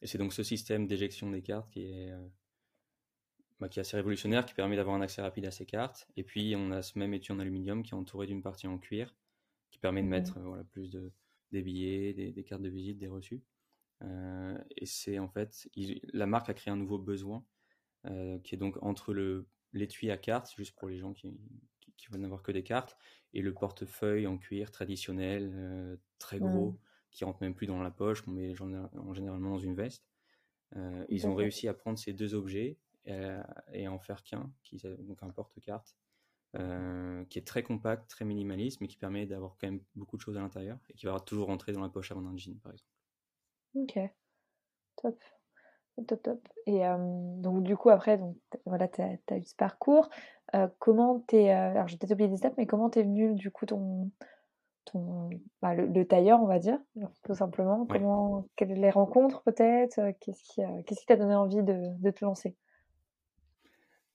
[0.00, 2.28] Et c'est donc ce système d'éjection des cartes qui est, euh,
[3.60, 6.08] bah, qui est assez révolutionnaire, qui permet d'avoir un accès rapide à ces cartes.
[6.16, 8.78] Et puis on a ce même étui en aluminium qui est entouré d'une partie en
[8.78, 9.14] cuir,
[9.70, 11.12] qui permet de mmh mettre voilà, plus de,
[11.52, 13.42] des billets, des, cartes de visite, des reçus.
[14.02, 15.68] Euh, et c'est en fait,
[16.12, 17.44] la marque a créé un nouveau besoin
[18.44, 21.38] qui est donc entre le l'étui à cartes, juste pour les gens qui,
[21.96, 22.96] qui, veulent n'avoir que des cartes,
[23.32, 26.78] et le portefeuille en cuir traditionnel, euh, très gros, mmh.
[27.10, 30.08] qui rentre même plus dans la poche, qu'on met en, généralement dans une veste.
[30.74, 34.50] Euh, ils ont réussi à prendre ces deux objets euh, et, à en faire qu'un,
[35.00, 35.96] donc un porte-carte,
[37.28, 40.36] qui est très compact, très minimaliste, mais qui permet d'avoir quand même beaucoup de choses
[40.36, 42.90] à l'intérieur et qui va toujours rentrer dans la poche avant un jean, par exemple.
[43.74, 43.98] Ok,
[44.96, 45.22] top.
[46.06, 46.48] Top, top.
[46.66, 46.82] Et
[47.38, 50.10] donc, du coup, après, donc, voilà, tu as, eu ce parcours.
[50.78, 51.50] comment t'es.
[51.50, 54.10] alors, j'ai peut-être oublié des étapes, mais comment t'es venu, du coup, ton.
[54.84, 55.30] ton
[55.62, 56.78] bah, le, tailleur, on va dire,
[57.24, 57.86] tout simplement?
[57.86, 60.00] Comment, quelles les rencontres, peut-être?
[60.20, 62.56] Qu'est-ce qui qu'est-ce qui t'a donné envie de, de te lancer?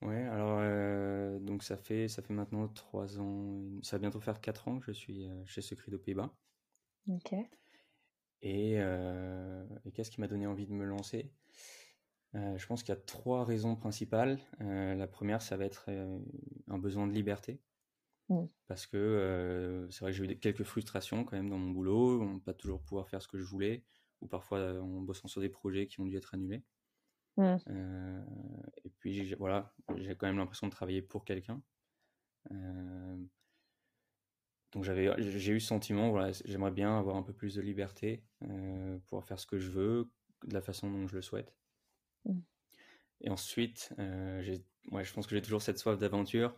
[0.01, 3.63] Ouais, alors, donc, ça fait, ça fait maintenant trois ans.
[3.83, 6.35] Ça va bientôt faire quatre ans que je suis chez Secret aux Pays-Bas.
[7.07, 7.33] Ok.
[8.41, 11.31] Et, et qu'est-ce qui m'a donné envie de me lancer?
[12.33, 14.39] Euh, je pense qu'il y a trois raisons principales.
[14.61, 16.19] Euh, la première, ça va être euh,
[16.67, 17.61] un besoin de liberté.
[18.29, 18.45] Mmh.
[18.67, 22.39] Parce que c'est vrai que j'ai eu quelques frustrations quand même dans mon boulot, on
[22.39, 23.83] pas toujours pouvoir faire ce que je voulais,
[24.21, 26.63] ou parfois en bossant sur des projets qui ont dû être annulés.
[27.37, 27.55] Mmh.
[28.83, 31.61] et puis voilà, j'ai quand même l'impression de travailler pour quelqu'un.
[34.71, 38.23] donc j'avais, j'ai eu ce sentiment, voilà, j'aimerais bien avoir un peu plus de liberté,
[39.07, 40.11] pouvoir faire ce que je veux,
[40.45, 41.55] de la façon dont je le souhaite.
[42.25, 42.39] Mmh.
[43.21, 46.55] Et ensuite, ouais, je pense que j'ai toujours cette soif d'aventure,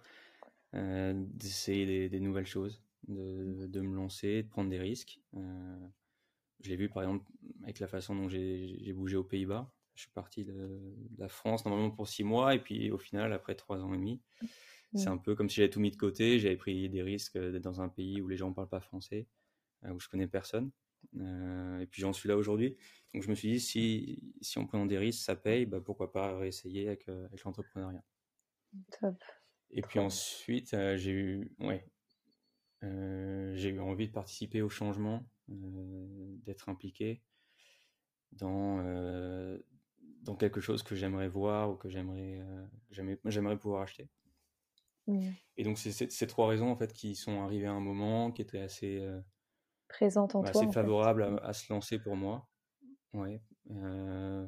[0.74, 5.20] d'essayer des, nouvelles choses, de, de, me lancer, de prendre des risques.
[5.34, 7.30] je l'ai vu par exemple
[7.64, 9.72] avec la façon dont j'ai bougé aux Pays-Bas.
[9.96, 10.82] Je suis parti de,
[11.18, 14.22] la France normalement pour six mois et puis au final, après trois ans et demi,
[14.96, 16.40] c'est un peu comme si j'avais tout mis de côté.
[16.40, 19.28] J'avais pris des risques d'être dans un pays où les gens ne parlent pas français,
[19.86, 20.72] euh, où je connais personne.
[21.18, 22.78] Euh, et puis j'en suis là aujourd'hui.
[23.14, 26.12] Donc je me suis dit, si, si en prenant des risques, ça paye, bah, pourquoi
[26.12, 28.04] pas réessayer avec, euh, avec l'entrepreneuriat.
[29.00, 29.16] Top.
[29.72, 31.84] Et puis ensuite, j'ai eu, ouais,
[32.82, 37.24] j'ai eu envie de participer au changement, d'être impliqué
[38.34, 38.84] dans,
[40.24, 44.10] dans quelque chose que j'aimerais voir ou que j'aimerais euh, j'aimerais pouvoir acheter.
[45.08, 45.30] Mmh.
[45.58, 48.42] Et donc, c'est ces trois raisons en fait qui sont arrivées à un moment qui
[48.42, 49.20] était assez euh,
[49.90, 52.48] présente en bah, toi, assez favorable à, à, se lancer pour moi.
[53.14, 53.42] Ouais.
[53.72, 54.48] Euh,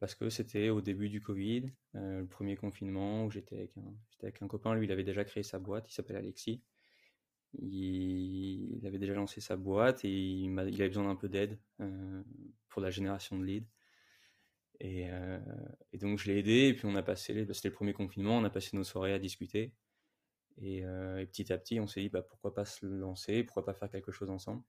[0.00, 4.42] parce que c'était au début du Covid, le premier confinement où j'étais avec, un, avec
[4.42, 4.74] un copain.
[4.74, 6.62] Lui, il avait déjà créé sa boîte, il s'appelle Alexis.
[7.56, 11.58] Il, il, avait déjà lancé sa boîte et il, il avait besoin d'un peu d'aide
[12.68, 13.73] pour la génération de leads.
[14.82, 15.38] Euh,
[15.92, 18.36] et, donc je l'ai aidé, et puis on a passé, bah, c'était le premier confinement,
[18.38, 19.72] on a passé nos soirées à discuter.
[20.58, 23.74] Et, euh, petit à petit, on s'est dit bah, pourquoi pas se lancer, pourquoi pas
[23.74, 24.62] faire quelque chose ensemble.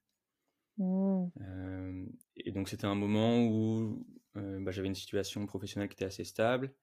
[0.77, 1.27] Mmh.
[1.41, 6.25] Euh, et donc c'était un moment où bah, j'avais une situation professionnelle qui était assez
[6.25, 6.75] stable.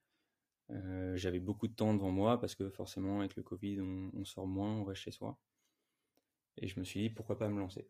[1.15, 4.73] j'avais beaucoup de temps devant moi parce que forcément avec le Covid on, sort moins,
[4.73, 5.39] on reste chez soi.
[6.57, 7.87] Et je me suis dit pourquoi pas me lancer.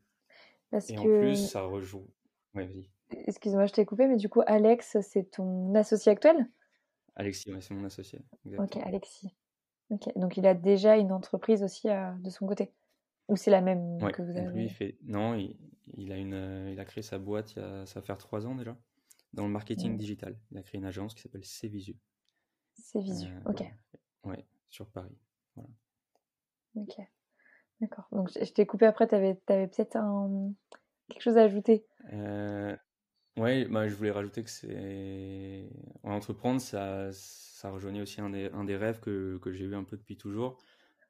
[0.88, 2.10] et en plus ça rejoue.
[2.54, 2.90] Ouais, vas-y.
[3.26, 6.48] Excuse-moi, je t'ai coupé, mais du coup, Alex, c'est ton associé actuel?
[7.14, 8.20] Alexis, c'est mon associé.
[8.58, 9.34] Ok, Alexis.
[9.90, 12.72] Ok, donc il a déjà une entreprise aussi euh, de son côté?
[13.28, 14.96] Ou c'est la même que vous avez lui, il fait...
[15.02, 17.84] Non, il, a une, euh, il a créé sa boîte, il a...
[17.86, 18.76] ça va faire trois ans déjà,
[19.32, 20.38] dans le marketing digital.
[20.50, 21.96] Il a créé une agence qui s'appelle Cvisu.
[22.90, 23.64] Cvisu, euh, ok.
[24.24, 25.16] Ouais, sur Paris.
[25.54, 25.70] Voilà.
[26.76, 26.94] Ok,
[27.80, 28.08] d'accord.
[28.12, 30.52] Donc je t'ai coupé après, tu avais, avais peut-être un...
[31.08, 31.84] quelque chose à ajouter?
[33.36, 35.68] Oui, bah, je voulais rajouter que c'est
[36.02, 39.84] entreprendre, ça, ça rejoignait aussi un des, un des rêves que, que j'ai eu un
[39.84, 40.58] peu depuis toujours.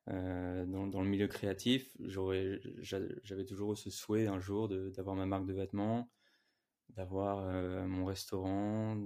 [0.08, 5.46] Euh, dans, dans, le milieu créatif, j'avais toujours ce souhait un jour d'avoir ma marque
[5.46, 6.10] de vêtements,
[6.90, 8.96] d'avoir euh, mon restaurant,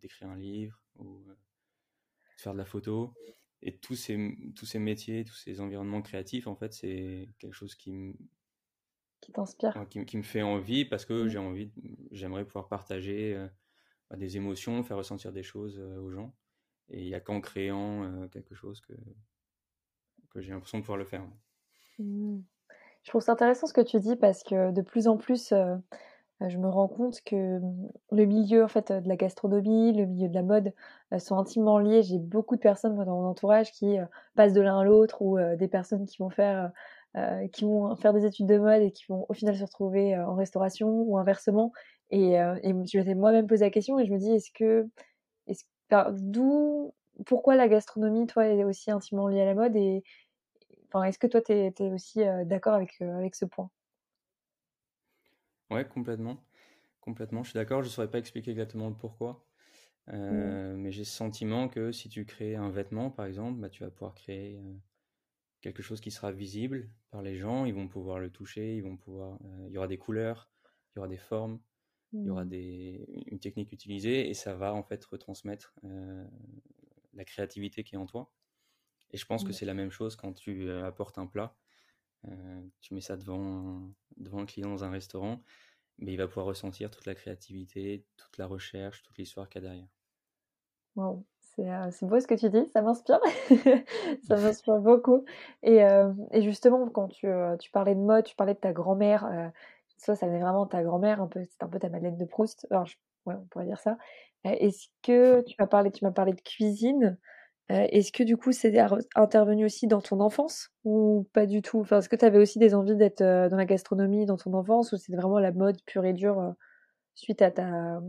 [0.00, 1.34] d'écrire un livre ou euh,
[2.36, 3.14] de faire de la photo.
[3.60, 7.74] Et tous ces, tous ces métiers, tous ces environnements créatifs, en fait, c'est quelque chose
[7.74, 8.16] qui,
[9.28, 11.28] qui t'inspire qui, me fait envie parce que mmh.
[11.28, 11.70] j'ai envie,
[12.12, 13.46] j'aimerais pouvoir partager euh,
[14.10, 16.34] bah, des émotions, faire ressentir des choses euh, aux gens.
[16.88, 18.94] Et il n'y a qu'en créant euh, quelque chose que,
[20.30, 21.22] que j'ai l'impression de pouvoir le faire.
[21.98, 22.38] Mmh.
[23.02, 25.52] Je trouve ça intéressant ce que tu dis parce que de plus en plus,
[26.40, 30.28] je me rends compte que mmh, le milieu en fait de la gastronomie, le milieu
[30.28, 30.72] de la mode
[31.18, 32.02] sont intimement liés.
[32.02, 33.96] J'ai beaucoup de personnes dans mon entourage qui
[34.34, 36.72] passent de l'un à l'autre ou des personnes qui vont faire
[37.18, 40.14] euh, qui vont faire des études de mode et qui vont au final se retrouver
[40.14, 41.72] euh, en restauration ou inversement.
[42.10, 44.88] Et, euh, et je m'étais moi-même posé la question et je me dis, est-ce que,
[46.12, 46.94] d'où,
[47.26, 50.04] pourquoi la gastronomie, toi, est aussi intimement liée à la mode et,
[50.86, 53.70] enfin, est-ce que toi, tu es, aussi d'accord avec, avec ce point?
[55.70, 56.38] Ouais, complètement.
[57.00, 57.82] Complètement, je suis d'accord.
[57.82, 59.44] Je ne saurais pas expliquer exactement le pourquoi.
[60.06, 60.76] Mmh.
[60.76, 63.90] Mais j'ai ce sentiment que si tu crées un vêtement, par exemple, bah, tu vas
[63.90, 64.62] pouvoir créer
[65.60, 68.96] quelque chose qui sera visible par les gens, ils vont pouvoir le toucher, ils vont
[68.96, 71.60] pouvoir, euh, il y aura des couleurs, il y aura des formes,
[72.12, 72.48] il y aura mmh.
[72.48, 76.26] des, une technique utilisée et ça va en fait retransmettre euh,
[77.12, 78.32] la créativité qui est en toi.
[79.10, 81.56] Et je pense que c'est la même chose quand tu euh, apportes un plat,
[82.80, 85.42] tu mets ça devant, devant le client dans un restaurant,
[85.98, 89.64] mais il va pouvoir ressentir toute la créativité, toute la recherche, toute l'histoire qu'il y
[89.64, 89.88] a derrière.
[90.96, 91.24] Wow.
[91.58, 93.20] Euh, c'est beau ce que tu dis, ça m'inspire.
[94.22, 95.24] ça m'inspire beaucoup.
[95.62, 98.72] Et, euh, et, justement, quand tu, euh, tu, parlais de mode, tu parlais de ta
[98.72, 99.52] grand-mère,
[99.96, 102.66] ça, ça venait vraiment de ta grand-mère, un c'est un peu ta Madeleine de Proust.
[102.70, 102.86] Alors,
[103.26, 103.98] ouais, on pourrait dire ça.
[104.44, 107.18] Est-ce que tu m'as parlé, parlé de cuisine
[107.68, 108.78] Est-ce que du coup, c'est
[109.16, 111.80] intervenu aussi dans ton enfance ou pas du tout?
[111.80, 114.92] Enfin, Est-ce que tu avais aussi des envies d'être dans la gastronomie dans ton enfance
[114.92, 116.54] ou c'est vraiment la mode pure et dure
[117.16, 118.00] suite à ta,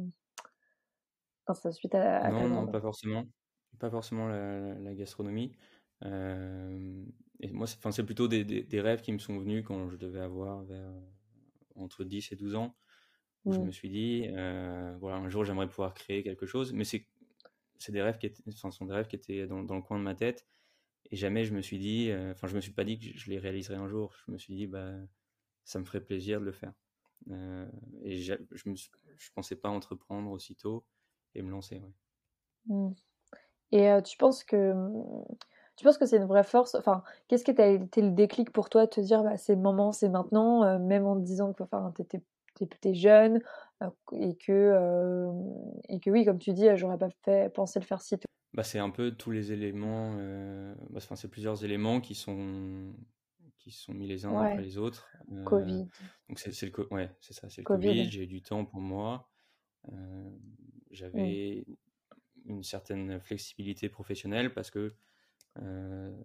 [1.54, 3.26] suite à, non, non, pas forcément
[3.80, 5.54] pas forcément la, gastronomie.
[6.06, 7.04] Euh,
[7.40, 10.64] et moi, c'est plutôt des, des, rêves qui me sont venus quand je devais avoir
[10.64, 10.92] vers,
[11.76, 12.76] entre 10 et 12 ans.
[13.46, 13.66] Où Je mmh.
[13.66, 14.28] me suis dit,
[15.00, 17.06] voilà, un jour j'aimerais pouvoir créer quelque chose, mais c'est
[17.90, 20.04] des rêves qui étaient, enfin, sont des rêves qui étaient dans, dans, le coin de
[20.04, 20.46] ma tête.
[21.12, 23.40] Et jamais je me suis dit, enfin, je me suis pas dit que je les
[23.40, 24.14] réaliserais un jour.
[24.28, 24.94] Je me suis dit, bah,
[25.64, 26.74] ça me ferait plaisir de le faire.
[28.04, 28.34] et je
[28.66, 30.86] ne je pensais pas entreprendre aussitôt
[31.36, 31.82] et me lancer.
[32.68, 32.92] Mmh.
[33.72, 34.74] Et tu penses que
[35.76, 38.70] tu penses que c'est une vraie force Enfin, qu'est-ce qui a été le déclic pour
[38.70, 41.63] toi de te dire bah, c'est le moment, c'est maintenant, même en te disant que
[41.63, 42.02] enfin, tu
[42.63, 43.42] étais, jeune
[44.12, 45.32] et, que,
[45.88, 48.28] et que oui, comme tu dis, j'aurais pas fait, pensé le faire si tôt?
[48.54, 50.15] Bah, C'est un peu tous les éléments,
[50.89, 52.94] bah, c'est plusieurs éléments qui sont,
[53.58, 55.08] qui sont mis les uns après les autres.
[55.46, 55.88] Covid.
[56.28, 59.30] Donc c'est le, ouais, ça, c'est le Covid, j'ai eu du temps pour moi.
[59.88, 60.32] Mmh.
[60.91, 61.65] J'avais
[62.45, 64.93] une certaine flexibilité professionnelle parce que
[65.58, 66.15] euh,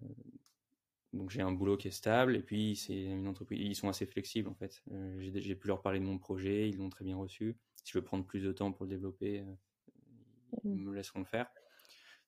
[1.13, 4.05] donc j'ai un boulot qui est stable et puis c'est une entreprise, ils sont assez
[4.05, 4.83] flexibles en fait.
[4.91, 7.57] Euh, j'ai pu leur parler de mon projet, ils l'ont très bien reçu.
[7.83, 9.55] Si je veux prendre plus de temps pour le développer, euh,
[10.63, 10.83] ils mmh.
[10.83, 11.47] me laisseront le faire.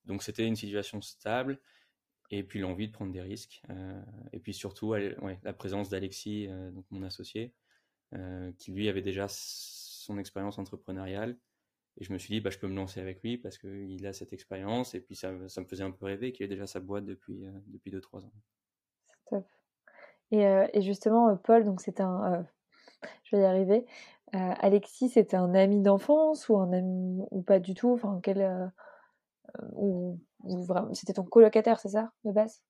[0.06, 1.60] Donc c'était une situation stable
[2.30, 3.62] et puis l'envie de prendre des risques
[4.34, 7.54] et puis surtout la présence d'Alexis, donc mon associé,
[8.58, 11.38] qui lui avait déjà son expérience entrepreneuriale
[12.00, 14.14] et je me suis dit, bah, je peux me lancer avec lui parce qu'il a
[14.14, 14.94] cette expérience.
[14.94, 17.40] Et puis, ça, ça, me faisait un peu rêver qu'il ait déjà sa boîte depuis
[17.40, 18.32] 2-3 euh, depuis deux, trois ans.
[19.06, 19.48] C'est top.
[20.32, 22.46] Et, euh, et, justement, euh, Paul, donc c'était un.
[23.24, 23.86] je vais y arriver.
[24.34, 27.94] Alexis, c'était un ami d'enfance ou un ami ou pas du tout?
[27.94, 28.72] Enfin, quel.
[29.72, 32.62] ou, vraiment, c'était ton colocataire, c'est ça, de base?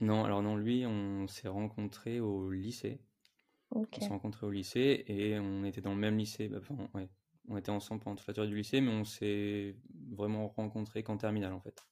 [0.00, 3.02] Non, alors non, lui, on s'est rencontrés au lycée.
[3.72, 6.48] On s'est rencontrés au lycée et on était dans le même lycée.
[6.48, 7.08] Bah, enfin, ouais,
[7.48, 9.76] on était ensemble pendant toute la durée du lycée, mais on s'est
[10.10, 11.86] vraiment rencontrés qu'en terminale en fait.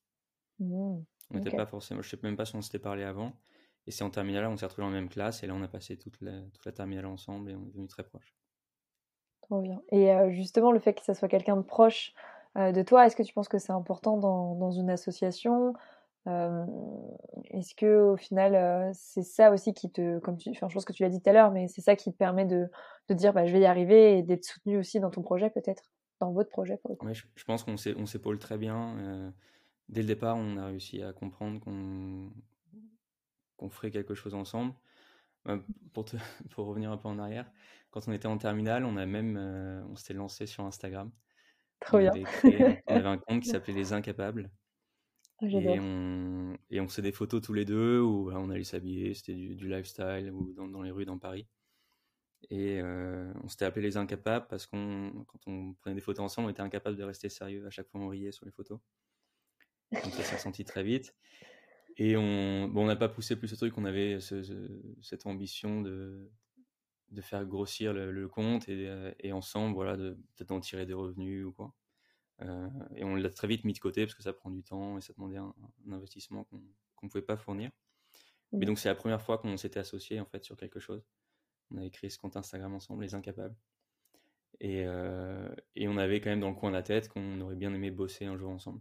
[0.59, 0.99] Mmh,
[1.31, 3.33] on n'était pas forcément, je sais même pas si on s'était parlé avant.
[3.87, 5.69] Et c'est en terminale, on s'est retrouvés dans la même classe, et là on a
[5.69, 8.35] passé toute la, toute la terminale ensemble et on est devenus très proches.
[9.43, 9.81] Trop bien.
[9.91, 12.15] Et euh, justement, le fait que ça soit quelqu'un de proche
[12.57, 15.75] euh, de toi, est-ce que tu penses que c'est important dans, dans, une association?
[16.27, 20.93] Est-ce que au final, c'est ça aussi qui te, comme tu, enfin, je pense que
[20.93, 22.69] tu l'as dit tout à l'heure, mais c'est ça qui te permet de,
[23.09, 25.85] de dire, bah, je vais y arriver et d'être soutenu aussi dans ton projet peut-être,
[26.21, 26.79] dans votre projet.
[27.13, 29.33] je, pense qu'on on s'épaule très bien.
[29.89, 32.31] dès le départ, on a réussi à comprendre qu'on
[33.71, 34.75] ferait quelque chose ensemble.
[35.47, 35.59] Bah,
[35.95, 36.17] pour, te,
[36.51, 37.51] pour revenir un peu en arrière,
[37.91, 39.37] quand on était en terminale, on a même,
[39.91, 41.11] on s'était lancé sur Instagram.
[41.81, 42.13] Trop bien.
[42.45, 44.51] on avait un compte qui s'appelait Les Incapables.
[45.43, 49.15] Ah, et on, et on faisait des photos tous les deux où on allait s'habiller,
[49.15, 51.47] c'était du, lifestyle ou dans, dans, les rues dans Paris.
[52.51, 56.49] Et euh, on s'était appelé les incapables parce qu'on, quand on prenait des photos ensemble,
[56.49, 57.67] on était incapable de rester sérieux.
[57.67, 58.81] À chaque fois, on riait sur les photos.
[59.93, 61.15] Donc ça s'est ressenti très vite.
[61.97, 66.31] Et on bon, n'a pas poussé plus ce truc, on avait cette ambition de,
[67.11, 70.95] de faire grossir le, compte et, euh, et, ensemble, voilà, de peut-être d'en tirer des
[70.95, 71.75] revenus ou quoi.
[72.43, 74.97] Euh, et on l'a très vite mis de côté parce que ça prend du temps
[74.99, 75.55] et ça demandait un,
[75.91, 76.61] investissement qu'on
[77.03, 77.71] ne pouvait pas fournir.
[78.53, 81.05] Mais donc c'est la première fois qu'on s'était associé en fait sur quelque chose.
[81.71, 83.55] On avait créé ce compte Instagram ensemble, les incapables.
[84.59, 87.55] Et, euh, et, on avait quand même dans le coin de la tête qu'on aurait
[87.55, 88.81] bien aimé bosser un jour ensemble.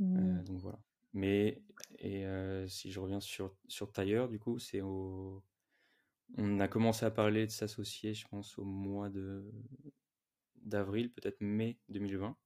[0.00, 0.44] Euh, mmh.
[0.44, 0.78] donc voilà.
[1.14, 1.62] Mais
[1.98, 2.24] et
[2.68, 5.42] si je reviens sur sur Tailleur, du coup, c'est au
[6.36, 9.44] on a commencé à parler de s'associer, je pense, au mois de
[10.64, 12.36] d'avril, peut-être mai 2020.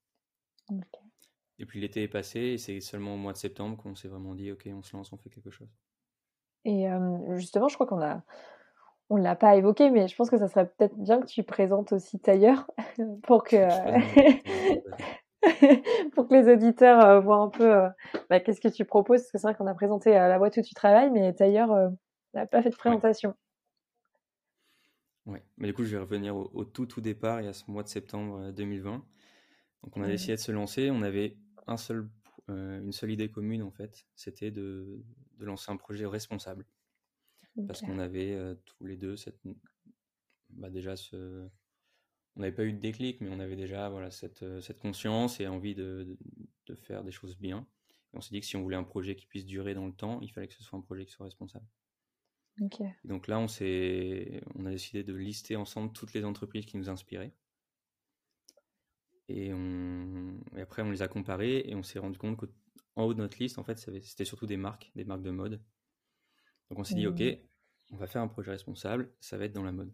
[1.59, 4.35] Et puis l'été est passé et c'est seulement au mois de septembre qu'on s'est vraiment
[4.35, 5.69] dit ok on se lance, on fait quelque chose.
[6.65, 8.23] Et euh, justement, je crois qu'on a,
[9.09, 11.93] on l'a pas évoqué, mais je pense que ça serait peut-être bien que tu présentes
[11.93, 12.67] aussi Tailleur
[13.23, 13.57] pour que
[16.15, 17.89] pour que les auditeurs euh, voient un peu euh,
[18.29, 19.23] bah, qu'est-ce que tu proposes.
[19.23, 21.93] Parce que c'est vrai qu'on a présenté la boîte où tu travailles, mais Tailleur
[22.35, 23.35] n'a pas fait de présentation.
[25.27, 27.69] Ouais, mais du coup, je vais revenir au, tout, tout départ, il y a ce
[27.69, 28.95] mois de septembre 2020.
[28.95, 28.99] Euh,
[29.83, 30.91] Donc, on a décidé de se lancer.
[30.93, 31.37] On avait
[31.67, 32.09] un seul,
[32.49, 34.07] euh, une seule idée commune, en fait.
[34.15, 35.03] C'était de,
[35.39, 36.65] de, lancer un projet responsable.
[37.67, 39.41] Parce qu'on avait euh, tous les deux cette,
[40.51, 41.49] bah déjà ce,
[42.37, 45.47] on n'avait pas eu de déclic, mais on avait déjà voilà, cette, cette conscience et
[45.47, 46.19] envie de,
[46.67, 47.67] de, faire des choses bien.
[48.13, 49.95] Et on s'est dit que si on voulait un projet qui puisse durer dans le
[49.95, 51.67] temps, il fallait que ce soit un projet qui soit responsable.
[53.05, 53.47] Donc là, on,
[54.55, 57.33] on a décidé de lister ensemble toutes les entreprises qui nous inspiraient.
[59.29, 63.19] Et, on, après, on les a comparées et on s'est rendu compte qu'en haut de
[63.19, 65.63] notre liste, en fait, c'était surtout des marques, des marques de mode.
[66.71, 67.95] Donc on s'est dit, OK, mmh.
[67.95, 69.93] on va faire un projet responsable, ça va être dans la mode.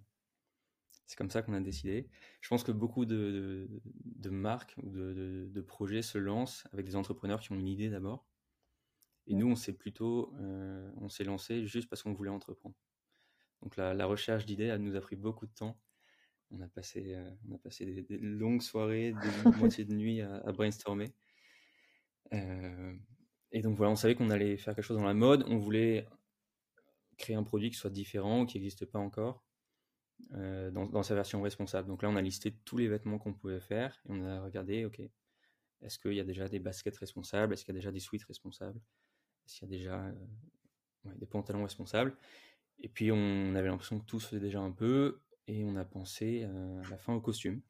[1.07, 2.09] C'est comme ça qu'on a décidé.
[2.41, 3.69] Je pense que beaucoup de,
[4.31, 8.27] marques ou de, de, projets se lancent avec des entrepreneurs qui ont une idée d'abord
[9.27, 10.33] Et nous, on s'est plutôt,
[11.01, 12.75] on s'est lancé juste parce qu'on voulait entreprendre.
[13.63, 15.79] Donc la, recherche d'idées, nous a pris beaucoup de temps.
[16.51, 17.17] On a passé,
[17.49, 21.15] on a passé des, longues soirées, des moitiés de nuit à, à brainstormer.
[22.33, 25.45] et donc voilà, on savait qu'on allait faire quelque chose dans la mode.
[25.47, 26.07] On voulait
[27.23, 29.45] créer un produit qui soit différent, qui n'existe pas encore,
[30.35, 31.89] euh, dans, sa version responsable.
[31.89, 34.85] Donc là, on a listé tous les vêtements qu'on pouvait faire et on a regardé,
[34.85, 35.01] ok,
[35.81, 37.53] est-ce qu'il y a déjà des baskets responsables?
[37.53, 38.81] Est-ce qu'il y a déjà des suites responsables?
[39.47, 42.17] Qu'il y a déjà euh, des pantalons responsables
[42.79, 45.85] Et puis, on avait l'impression que tout se faisait déjà un peu et on a
[45.85, 47.61] pensé euh, à la fin au costume.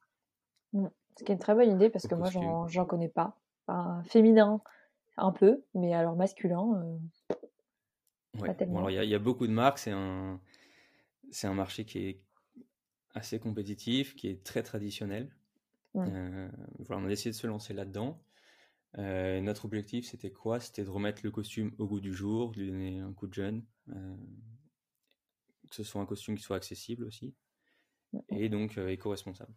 [0.73, 0.87] Mmh.
[1.19, 3.37] Ce qui est une très bonne idée parce que moi, j'en connais pas.
[3.67, 4.61] Enfin, féminin,
[5.17, 6.99] un peu, mais alors masculin,
[8.35, 10.41] il y, a beaucoup de marques, c'est un,
[11.31, 12.21] c'est un marché qui est
[13.15, 15.31] assez compétitif, qui est très traditionnel.
[15.97, 18.19] Euh, voilà, on a décidé de se lancer là-dedans.
[18.99, 20.61] Euh, notre objectif, c'était quoi?
[20.61, 23.35] C'était de remettre le costume au goût du jour, de lui donner un coup de
[23.35, 24.17] jeune, euh,
[25.71, 27.35] que ce soit un costume qui soit accessible aussi,
[28.29, 29.55] et donc éco-responsable.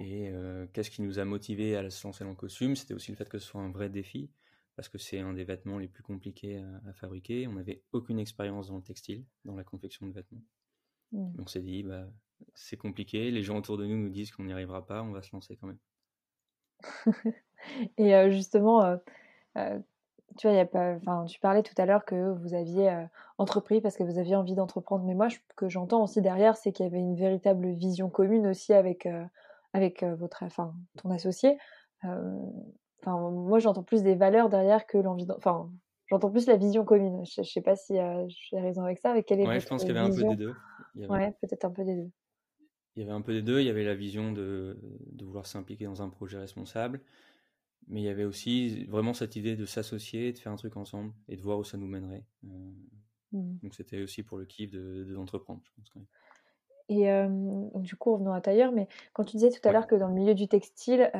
[0.00, 0.32] Et
[0.72, 2.74] qu'est-ce qui nous a motivé à se lancer dans le costume?
[2.74, 4.30] C'était aussi le fait que ce soit un vrai défi
[4.76, 7.46] parce que c'est un des vêtements les plus compliqués à, fabriquer.
[7.46, 10.42] On n'avait aucune expérience dans le textile, dans la confection de vêtements.
[11.12, 11.40] Mmh.
[11.40, 12.10] on s'est dit, bah,
[12.54, 15.22] c'est compliqué, les gens autour de nous nous disent qu'on n'y arrivera pas, on va
[15.22, 15.78] se lancer quand même.
[17.98, 18.96] Et euh, justement, euh,
[19.56, 19.78] euh,
[20.38, 20.96] tu vois, y a pas,
[21.26, 23.06] tu parlais tout à l'heure que vous aviez
[23.38, 25.04] entrepris parce que vous aviez envie d'entreprendre.
[25.04, 28.46] Mais moi, ce que j'entends aussi derrière, c'est qu'il y avait une véritable vision commune
[28.46, 29.06] aussi avec,
[29.74, 31.58] avec votre, enfin, ton associé.
[32.02, 35.26] Enfin, moi, j'entends plus des valeurs derrière que l'envie.
[35.36, 35.70] Enfin,
[36.06, 37.26] j'entends plus la vision commune.
[37.26, 37.96] Je, ne sais pas si
[38.28, 39.10] j'ai raison avec ça.
[39.10, 40.54] Avec quelle est ouais, je pense qu'il y avait un peu des deux.
[41.08, 42.10] Ouais, peut-être un peu des deux.
[42.96, 43.60] Il y avait un peu des deux.
[43.60, 44.78] Il y avait la vision de,
[45.12, 47.00] de vouloir s'impliquer dans un projet responsable,
[47.88, 51.12] mais il y avait aussi vraiment cette idée de s'associer, de faire un truc ensemble
[51.28, 52.24] et de voir où ça nous mènerait.
[52.44, 52.70] Euh,
[53.32, 53.58] mmh.
[53.62, 56.08] Donc c'était aussi pour le kiff de d'entreprendre, je pense quand même.
[56.88, 57.28] Et euh,
[57.76, 60.14] du coup, revenons à tailleur, mais quand tu disais tout à l'heure que dans le
[60.14, 61.10] milieu du textile,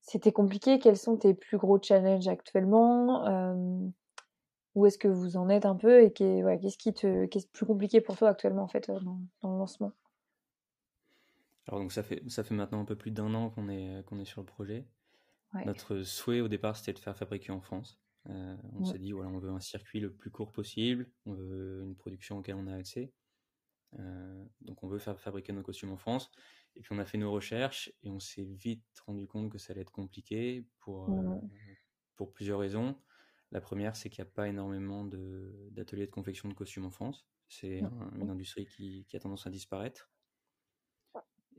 [0.00, 0.78] c'était compliqué.
[0.78, 3.24] Quels sont tes plus gros challenges actuellement
[4.74, 8.00] Où est-ce que vous en êtes un peu et qu'est-ce qui te, quest plus compliqué
[8.00, 9.92] pour toi actuellement en fait euh, dans, le lancement?
[11.68, 14.18] Alors donc ça fait ça fait maintenant un peu plus d'un an qu'on est qu'on
[14.18, 14.84] est sur le projet.
[15.66, 18.00] Notre souhait au départ c'était de faire fabriquer en France.
[18.30, 21.82] Euh, on s'est dit voilà on veut un circuit le plus court possible, on veut
[21.84, 23.12] une production auquel on a accès.
[23.98, 26.30] Euh, donc on veut faire fabriquer nos costumes en France.
[26.76, 29.72] Et puis on a fait nos recherches et on s'est vite rendu compte que ça
[29.72, 31.38] allait être compliqué pour, euh,
[32.16, 32.96] pour plusieurs raisons.
[33.50, 37.26] La première, c'est qu'il n'y a pas énormément d'ateliers de, confection de costumes en France.
[37.48, 37.82] C'est
[38.18, 40.10] une industrie qui, qui, a tendance à disparaître.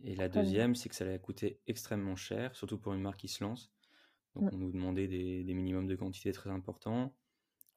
[0.04, 3.28] Et la deuxième, c'est que ça allait coûter extrêmement cher, surtout pour une marque qui
[3.28, 3.73] se lance.
[4.36, 7.14] Donc on nous demandait des, des minimums de quantité très importants.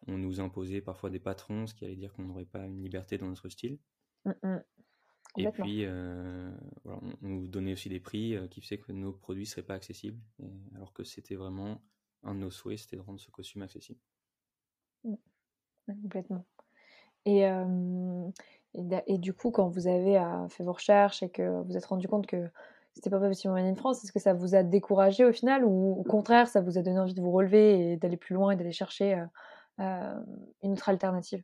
[0.06, 3.18] On nous imposait parfois des patrons, ce qui allait dire qu'on n'aurait pas une liberté
[3.18, 3.78] dans notre style.
[5.38, 6.50] Et puis, euh,
[6.84, 9.74] on nous donnait aussi des prix euh, qui faisaient que nos produits ne seraient pas
[9.74, 10.20] accessibles,
[10.74, 11.82] alors que c'était vraiment
[12.22, 14.00] un de nos souhaits, c'était de rendre ce costume accessible.
[15.04, 15.14] Mmh.
[15.86, 16.46] Complètement.
[17.26, 17.44] Et,
[19.06, 22.08] et, du coup, quand vous avez euh, fait vos recherches et que vous êtes rendu
[22.08, 22.48] compte que
[22.96, 26.02] c'était pas possible en France, est-ce que ça vous a découragé au final ou au
[26.02, 28.72] contraire, ça vous a donné envie de vous relever et d'aller plus loin et d'aller
[28.72, 29.22] chercher
[29.78, 31.42] une autre alternative?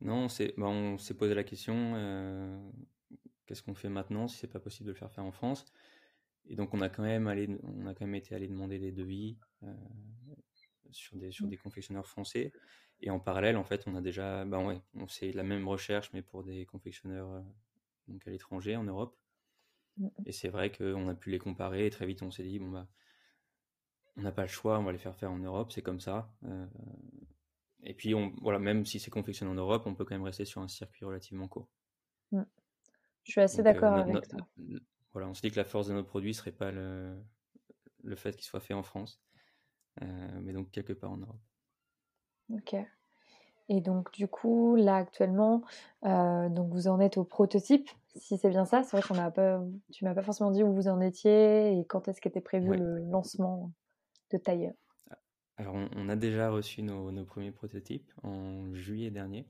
[0.00, 2.56] Non, bah, on s'est posé la question, euh,
[3.46, 5.66] qu'est-ce qu'on fait maintenant si c'est pas possible de le faire faire en France?
[6.46, 8.92] Et donc on a quand même allé, on a quand même été allé demander des
[8.92, 9.74] devis euh,
[10.90, 11.50] sur des sur mmh.
[11.50, 12.52] des confectionneurs français.
[13.02, 16.12] Et en parallèle, en fait, on a déjà, bah ouais, on fait la même recherche
[16.12, 17.42] mais pour des confectionneurs euh,
[18.10, 19.16] donc à l'étranger, en Europe.
[19.96, 20.08] Mmh.
[20.26, 22.70] Et c'est vrai qu'on a pu les comparer et très vite on s'est dit bon
[22.70, 22.86] bah
[24.16, 26.32] on n'a pas le choix, on va les faire faire en Europe, c'est comme ça.
[27.82, 30.44] Et puis, on, voilà, même si c'est confectionné en Europe, on peut quand même rester
[30.44, 31.68] sur un circuit relativement court.
[32.32, 32.42] Mm.
[33.24, 34.46] Je suis assez euh, d'accord avec toi.
[35.12, 37.16] Voilà, on se dit que la force de nos produits serait pas le,
[38.02, 39.22] le fait qu'ils soient faits en France,
[40.02, 41.40] euh, mais donc quelque part en Europe.
[42.52, 42.76] Ok.
[43.68, 45.62] Et donc, du coup, là actuellement,
[46.04, 48.82] euh, donc vous en êtes au prototype, si c'est bien ça.
[48.82, 51.84] C'est vrai qu'on a pas, tu m'as pas forcément dit où vous en étiez et
[51.86, 53.72] quand est-ce qu'était prévu le lancement
[54.30, 54.74] de Tailleur.
[55.56, 59.46] Alors, on, a déjà reçu nos, premiers prototypes en juillet dernier.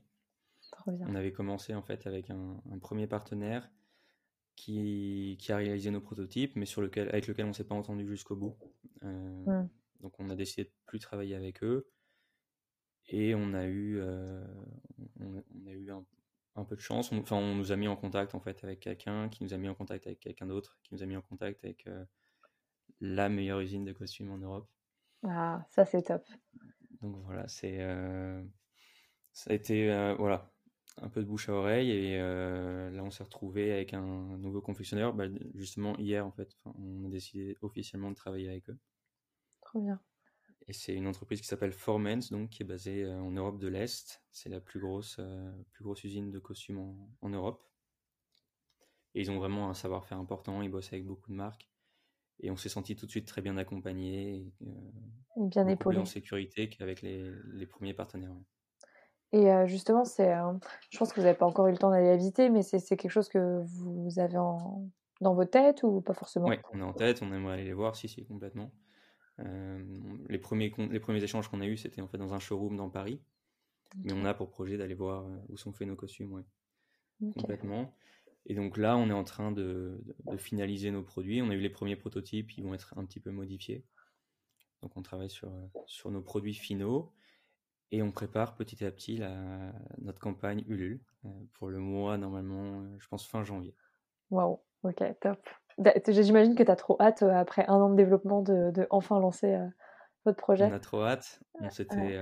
[0.85, 3.69] On avait commencé en fait avec un, premier partenaire
[4.57, 8.05] qui, a réalisé nos prototypes, mais sur lequel, avec lequel on ne s'est pas entendu
[8.05, 8.57] jusqu'au bout.
[9.03, 9.63] Euh,
[10.01, 11.87] donc, on a décidé de plus travailler avec eux.
[13.07, 14.45] Et on a eu, euh,
[15.19, 16.05] on, a eu un,
[16.65, 17.11] peu de chance.
[17.11, 19.69] enfin, on nous a mis en contact en fait avec quelqu'un, qui nous a mis
[19.69, 22.05] en contact avec quelqu'un d'autre, qui nous a mis en contact avec euh,
[22.99, 24.67] la meilleure usine de costumes en Europe.
[25.23, 26.23] Ah, ça c'est top.
[27.01, 27.79] Donc voilà, c'est
[29.33, 29.87] ça a été
[30.17, 30.51] voilà
[31.01, 35.13] un peu de bouche à oreille et là on s'est retrouvé avec un nouveau confectionneur.
[35.13, 35.25] Bah,
[35.55, 38.77] justement hier en fait, on a décidé officiellement de travailler avec eux.
[39.61, 40.01] Trop bien.
[40.71, 44.23] Et c'est une entreprise qui s'appelle Formens, donc qui est basée en Europe de l'Est.
[44.31, 45.19] C'est la plus grosse,
[45.73, 47.61] plus grosse usine de costumes en, Europe.
[49.13, 50.61] Et ils ont vraiment un savoir-faire important.
[50.61, 51.67] Ils bossent avec beaucoup de marques.
[52.39, 54.49] Et on s'est senti tout de suite très bien accompagné,
[55.35, 58.31] bien épaulé, en sécurité qu'avec les, les, premiers partenaires.
[59.33, 60.33] Et justement, c'est,
[60.89, 62.79] je pense que vous n'avez pas encore eu le temps d'aller la visiter, mais c'est,
[62.95, 64.87] quelque chose que vous avez en,
[65.19, 66.47] dans vos têtes ou pas forcément?
[66.47, 68.71] Oui, on est en tête, on aimerait aller les voir, si, si, complètement.
[70.29, 72.89] Les, premiers, les premiers échanges qu'on a eus, c'était en fait dans un showroom dans
[72.89, 73.21] Paris.
[74.03, 76.45] Mais on a pour projet d'aller voir où sont faits nos costumes, ouais.
[77.33, 77.93] Complètement.
[78.45, 81.41] Et donc là, on est en train de, de, finaliser nos produits.
[81.41, 83.85] On a eu les premiers prototypes, ils vont être un petit peu modifiés.
[84.81, 85.51] Donc on travaille sur,
[85.85, 87.13] sur nos produits finaux.
[87.91, 92.81] Et on prépare petit à petit la, notre campagne Ulule euh, pour le mois, normalement,
[92.81, 93.75] euh, je pense fin janvier.
[94.29, 95.39] Waouh, ok, top.
[96.07, 99.19] J'imagine que tu as trop hâte, euh, après un an de développement, de, de enfin
[99.19, 99.57] lancer
[100.25, 100.65] votre projet.
[100.65, 101.41] On a trop hâte.
[101.59, 102.19] On s'était,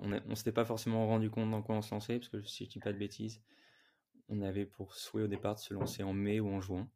[0.00, 2.70] on, s'était pas forcément rendu compte dans quoi on se lançait, parce que si je
[2.70, 3.42] dis pas de bêtises,
[4.28, 6.88] on avait pour souhait au départ de se lancer en mai ou en juin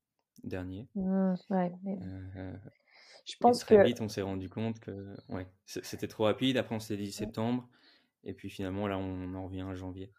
[0.43, 0.89] dernier.
[0.95, 1.73] Mmh, ouais,
[3.25, 6.57] je pense et très vite, on s'est rendu compte que ouais, c'était trop rapide.
[6.57, 7.69] Après, on s'est dit septembre.
[8.25, 10.13] Et puis finalement, là, on en revient à janvier.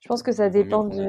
[0.00, 1.08] Je pense que ça dépend du.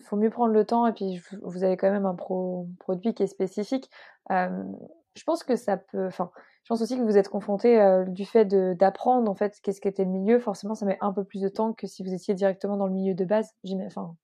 [0.00, 3.22] Il faut mieux prendre le temps et puis vous avez quand même un produit qui
[3.22, 3.90] est spécifique.
[4.30, 6.06] je pense que ça peut.
[6.06, 6.30] Enfin,
[6.64, 10.10] je pense aussi que vous êtes confronté du fait d'apprendre en fait qu'est-ce qu'était le
[10.10, 10.38] milieu.
[10.38, 12.92] Forcément, ça met un peu plus de temps que si vous étiez directement dans le
[12.92, 13.54] milieu de base.
[13.86, 14.14] Enfin,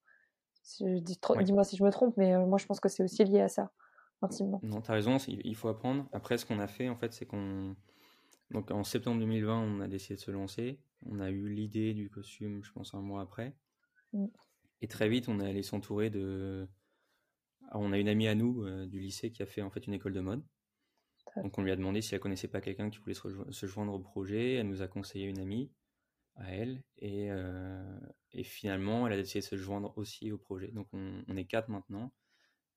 [1.41, 3.71] dis-moi si je me trompe, mais moi je pense que c'est aussi lié à ça,
[4.21, 4.59] intimement.
[4.63, 6.05] Non, tu as raison, il faut apprendre.
[6.13, 7.75] Après, ce qu'on a fait en fait, c'est qu'on
[8.51, 10.79] donc en septembre 2020, on a décidé de se lancer.
[11.05, 13.55] On a eu l'idée du costume, je pense, un mois après.
[14.13, 14.27] Mm.
[14.81, 16.67] Et très vite, on est allé s'entourer de.
[17.71, 19.93] on a une amie à nous euh, du lycée qui a fait en fait une
[19.93, 20.43] école de mode.
[21.37, 23.99] Donc on lui a demandé si elle connaissait pas quelqu'un qui voulait se, joindre au
[23.99, 24.53] projet.
[24.53, 25.71] Elle nous a conseillé une amie
[26.35, 26.81] à elle.
[26.97, 27.99] Et, euh,
[28.31, 30.69] et, finalement, elle a décidé de se joindre aussi au projet.
[30.71, 32.13] Donc on, est quatre maintenant.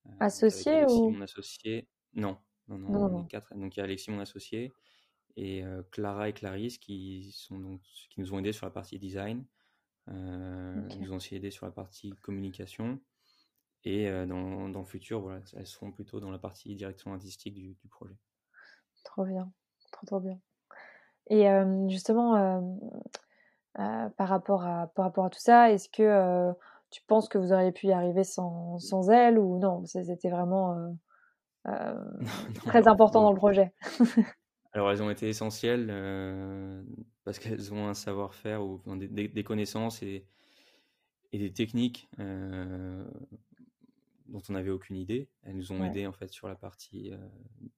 [0.06, 3.54] Euh, associé ou mon associé Non, non, non, on est quatre.
[3.54, 4.72] Donc il y a Alexis, mon associé,
[5.36, 5.62] et
[5.92, 9.44] Clara et Clarisse qui, sont donc, qui nous ont aidés sur la partie design,
[10.08, 13.00] euh, nous ont aussi aidés sur la partie communication.
[13.84, 17.74] Et dans, dans, le futur, voilà, elles seront plutôt dans la partie direction artistique du,
[17.74, 18.16] du projet.
[19.04, 19.50] Trop bien,
[19.92, 20.38] trop trop bien.
[21.30, 21.46] Et
[21.88, 22.78] justement,
[23.74, 26.52] par, rapport à, par rapport à tout ça, est-ce que
[26.90, 29.84] tu penses que vous auriez pu y arriver sans, sans elle ou non?
[29.86, 30.96] C'était vraiment
[32.66, 33.72] très important dans le projet.
[34.78, 36.80] Alors, elles ont été essentielles euh,
[37.24, 40.24] parce qu'elles ont un savoir-faire ou des, connaissances et,
[41.32, 43.04] et, des techniques euh,
[44.28, 45.28] dont on n'avait aucune idée.
[45.42, 47.10] Elles nous ont aidé en fait sur la partie.
[47.10, 47.16] Euh,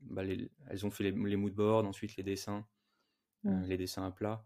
[0.03, 0.25] bah,
[0.69, 2.67] elles ont fait les, les moodboards, ensuite les dessins,
[3.45, 4.45] les dessins à plat.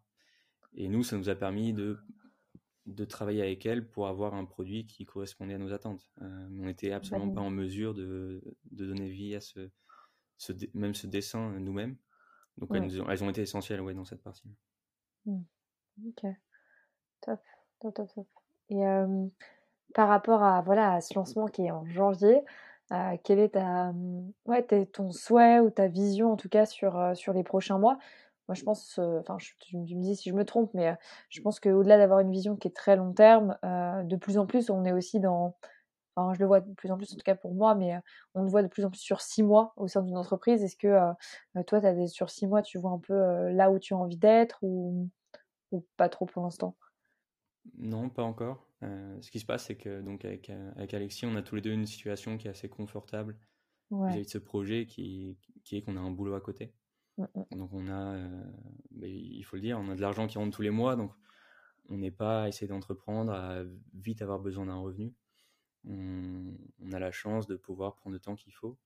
[0.77, 1.99] Et nous, ça nous a permis de,
[2.87, 6.09] de travailler avec elles pour avoir un produit qui correspondait à nos attentes.
[6.21, 9.71] on n'était absolument pas en mesure de, de, donner vie à ce,
[10.37, 11.97] ce même ce dessin nous-mêmes.
[12.59, 14.49] Donc elles, ont, été essentielles ouais, dans cette partie.
[15.27, 15.41] Mmh.
[16.07, 16.27] Ok,
[17.21, 17.41] top,
[17.81, 18.27] top, top, top.
[18.71, 18.83] Et
[19.95, 22.43] par rapport à, voilà, à ce lancement qui est en janvier,
[22.93, 23.93] euh, quel est ta,
[24.47, 27.99] ouais, ton souhait ou ta vision en tout cas sur, sur les prochains mois?
[28.49, 30.95] Moi je pense, enfin tu, me dis si je me trompe, mais
[31.31, 34.71] je pense qu'au-delà d'avoir une vision qui est très long terme, de plus en plus
[34.71, 35.57] on est aussi dans
[36.17, 37.99] je le vois de plus en plus, en tout cas pour moi, mais
[38.35, 40.63] on le voit de plus en plus sur six mois au sein d'une entreprise.
[40.63, 40.97] Est-ce que
[41.67, 44.17] toi, as des, sur six mois, tu vois un peu là où tu as envie
[44.17, 45.11] d'être ou,
[45.73, 46.77] ou, pas trop pour l'instant?
[47.79, 48.69] Non, pas encore.
[48.83, 51.73] ce qui se passe, c'est que donc avec, avec, Alexis, on a tous les deux
[51.73, 53.37] une situation qui est assez confortable
[53.91, 56.75] vis-à-vis de ce projet qui, qui est qu'on a un boulot à côté.
[57.17, 57.59] Mmh, mmh.
[57.59, 58.17] Donc on a,
[59.03, 61.13] il faut le dire, on a de l'argent qui rentre tous les mois, donc
[61.89, 63.63] on n'est pas à essayer d'entreprendre, à
[63.95, 65.15] vite avoir besoin d'un revenu
[65.89, 68.79] on, a la chance de pouvoir prendre le temps qu'il faut.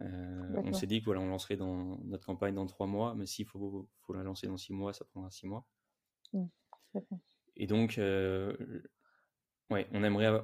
[0.00, 3.26] Euh, on s'est dit que voilà, on lancerait dans notre campagne dans trois mois, mais
[3.26, 5.66] s'il faut, faut la lancer dans six mois, ça prendra six mois.
[6.32, 6.46] Mmh,
[7.56, 8.54] et donc, euh,
[9.70, 10.42] ouais, on aimerait,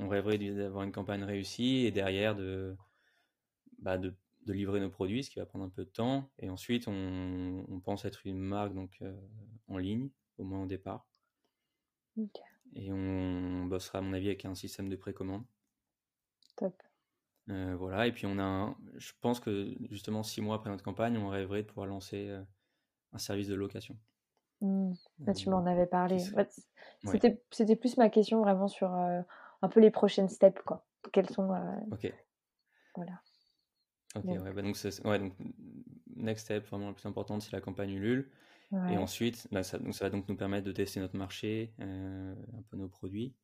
[0.00, 2.74] on, rêverait d'avoir une campagne réussie et derrière de,
[3.78, 4.14] bah de,
[4.46, 6.30] livrer nos produits, ce qui va prendre un peu de temps.
[6.38, 9.14] Et ensuite, on, pense être une marque donc euh,
[9.68, 11.06] en ligne, au moins au départ.
[12.74, 15.44] Et on bossera, à mon avis, avec un système de précommande.
[16.56, 16.74] Top.
[17.48, 21.16] Euh, voilà, et puis on a, je pense que justement six mois après notre campagne,
[21.16, 22.42] on rêverait de pouvoir lancer euh,
[23.12, 23.96] un service de location.
[24.62, 24.94] Mmh.
[25.36, 26.18] tu m'en avais parlé.
[27.04, 30.60] c'était plus ma question vraiment sur un peu les prochaines steps.
[30.62, 30.84] Quoi.
[31.12, 31.50] Quels sont.
[31.92, 32.12] ok.
[32.96, 33.20] Voilà.
[34.16, 35.34] Ok, Ouais, bah donc, ouais, donc,
[36.16, 38.30] next step, vraiment la plus importante, c'est la campagne Ulule.
[38.72, 42.62] Et ensuite, bah, ça, donc, ça va donc nous permettre de tester notre marché, un
[42.68, 43.34] peu nos produits.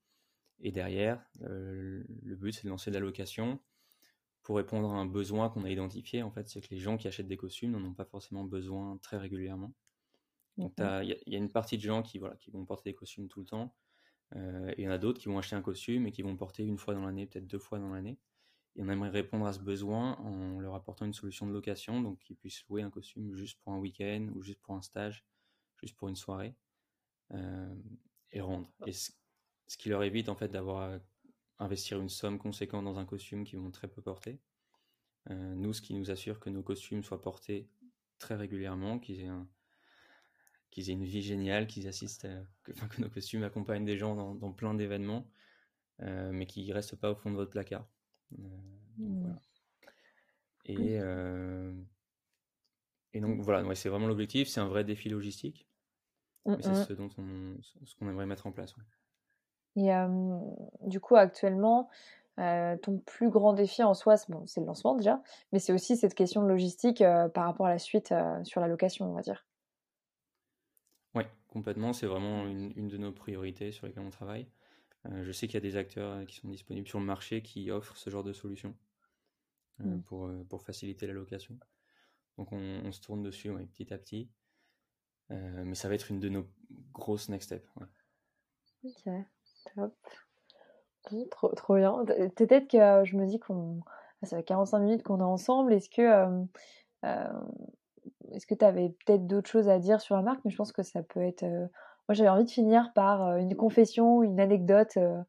[0.60, 3.60] Et derrière, le but, c'est de lancer de la location
[4.42, 6.22] pour répondre à un besoin qu'on a identifié.
[6.22, 8.98] En fait, c'est que les gens qui achètent des costumes n'en ont pas forcément besoin
[8.98, 9.72] très régulièrement.
[10.58, 13.28] Donc, il y, a une partie de gens qui, voilà, qui vont porter des costumes
[13.28, 13.74] tout le temps.
[14.34, 16.64] et il y en a d'autres qui vont acheter un costume et qui vont porter
[16.64, 18.18] une fois dans l'année, peut-être deux fois dans l'année.
[18.76, 22.18] Et on aimerait répondre à ce besoin en leur apportant une solution de location, donc
[22.20, 25.26] qu'ils puissent louer un costume juste pour un week-end ou juste pour un stage,
[25.82, 26.54] juste pour une soirée,
[27.32, 27.74] euh,
[28.30, 28.72] et rendre.
[28.86, 29.10] Et ce,
[29.78, 30.98] qui leur évite en fait d'avoir à
[31.58, 34.40] investir une somme conséquente dans un costume qu'ils vont très peu porter.
[35.30, 37.68] Euh, nous, ce qui nous assure que nos costumes soient portés
[38.18, 42.28] très régulièrement, qu'ils aient, une vie géniale, qu'ils assistent,
[42.62, 45.30] que, enfin, que nos costumes accompagnent des gens dans, plein d'événements,
[46.00, 47.86] euh, mais qu'ils ne restent pas au fond de votre placard.
[48.98, 49.32] Mmh.
[50.66, 50.98] Et,
[53.14, 55.66] et donc voilà, ouais, c'est vraiment l'objectif, c'est un vrai défi logistique.
[56.44, 56.84] Mmh, c'est mmh.
[56.84, 58.74] ce dont on, ce qu'on aimerait mettre en place.
[59.76, 59.90] Et
[60.82, 61.88] du coup, actuellement,
[62.36, 65.22] ton plus grand défi en soi, c'est, bon, le lancement déjà,
[65.52, 67.02] mais c'est aussi cette question de logistique
[67.34, 68.14] par rapport à la suite
[68.44, 69.46] sur la location, on va dire.
[71.14, 71.92] Oui, complètement.
[71.92, 74.48] C'est vraiment une, une, de nos priorités sur lesquelles on travaille.
[75.06, 77.42] Euh, je sais qu'il y a des acteurs euh, qui sont disponibles sur le marché
[77.42, 78.74] qui offrent ce genre de solution
[79.80, 80.02] euh, mmh.
[80.02, 81.58] pour, pour faciliter la location.
[82.38, 84.30] Donc on, se tourne dessus petit à petit.
[85.28, 86.46] mais ça va être une de nos
[86.92, 87.68] grosses next steps.
[88.84, 89.12] Ok,
[89.74, 89.94] top.
[91.30, 92.04] trop, trop bien.
[92.36, 93.80] Peut-être que je me dis qu'on.
[94.22, 95.74] Ah, ça fait 45 minutes qu'on est ensemble.
[95.74, 96.46] Est-ce que.
[98.32, 100.40] Est-ce que tu avais peut-être d'autres choses à dire sur la marque?
[100.46, 101.44] Mais je pense que ça peut être
[102.08, 105.22] moi, j'avais envie de finir par euh, une confession, une anecdote euh,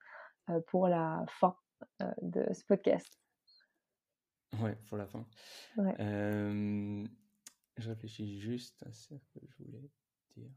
[0.49, 1.55] euh, pour la fin
[2.21, 3.19] de ce podcast.
[4.59, 5.25] Ouais, pour la fin.
[5.99, 9.89] je réfléchis juste à ce que je voulais
[10.35, 10.49] dire.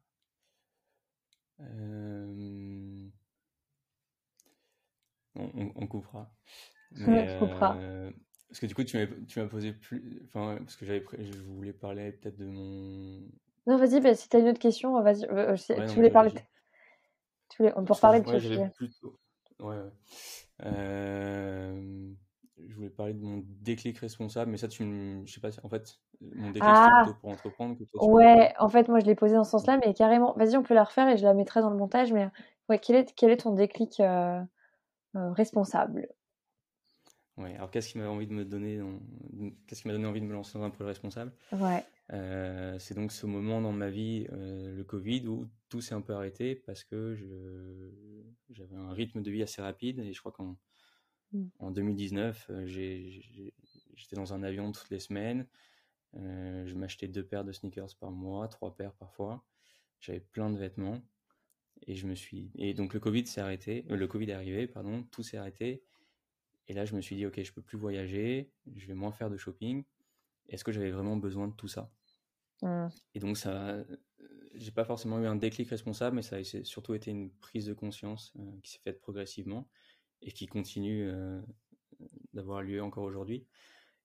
[5.35, 6.33] On, on, coupera.
[6.93, 7.77] Mais, coupera.
[8.49, 8.97] parce que du coup, tu
[9.37, 10.23] m'as posé plus.
[10.25, 13.23] Enfin, parce que j'avais, je voulais parler peut-être de mon
[13.67, 15.25] non, vas-y, bah, si tu as une autre question, vas-y.
[15.25, 16.33] Euh, euh, tu voulais parler.
[17.51, 17.73] Tu voulais...
[17.77, 19.19] On peut reparler de ouais, plutôt...
[19.61, 19.91] Ouais, ouais.
[20.65, 22.13] Euh...
[22.69, 25.27] Je voulais parler de mon déclic responsable, mais ça, tu me.
[25.27, 27.03] Je sais pas, en fait, mon déclic, ah.
[27.05, 28.03] plutôt pour entreprendre que toi.
[28.07, 30.33] Ouais, en fait, moi, je l'ai posé dans ce sens-là, mais carrément.
[30.37, 32.31] Vas-y, on peut la refaire et je la mettrai dans le montage, mais
[32.71, 34.41] ouais, quel est, quel est ton déclic euh,
[35.15, 36.09] responsable?
[37.37, 38.81] Ouais, alors qu'est-ce qui m'a envie de me donner,
[39.67, 41.33] qu'est-ce qui m'a donné envie de me lancer dans un projet responsable?
[41.53, 41.85] Ouais.
[42.13, 46.01] Euh, c'est donc ce moment dans ma vie, euh, le Covid, où tout s'est un
[46.01, 47.17] peu arrêté parce que
[48.51, 50.57] j'avais un rythme de vie assez rapide et je crois qu'en
[51.33, 51.45] mmh.
[51.59, 55.47] en 2019, euh, j'étais dans un avion toutes les semaines.
[56.15, 59.45] je m'achetais deux paires de sneakers par mois, trois paires parfois.
[60.01, 61.03] J'avais plein de vêtements
[61.87, 65.03] et je me suis et donc le Covid s'est arrêté, le Covid est arrivé, pardon,
[65.11, 65.83] tout s'est arrêté
[66.69, 69.31] et là, je me suis dit, ok, je peux plus voyager, je vais moins faire
[69.31, 69.85] de shopping.
[70.49, 71.91] Est-ce que j'avais vraiment besoin de tout ça?
[72.63, 72.89] Mmh.
[73.15, 73.85] Et donc, ça,
[74.57, 77.75] j'ai pas forcément eu un déclic responsable, mais ça a surtout été une prise de
[77.75, 79.69] conscience euh, qui s'est faite progressivement
[80.23, 81.41] et qui continue euh,
[82.33, 83.47] d'avoir lieu encore aujourd'hui.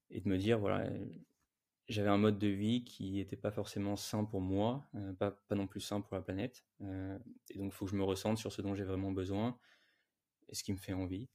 [0.09, 0.89] Et de me dire, voilà,
[1.87, 5.55] j'avais un mode de vie qui n'était pas forcément sain pour moi, euh, pas, pas,
[5.55, 6.65] non plus sain pour la planète.
[6.81, 9.57] et donc, il faut que je me ressente sur ce dont j'ai vraiment besoin
[10.49, 11.29] et ce qui me fait envie.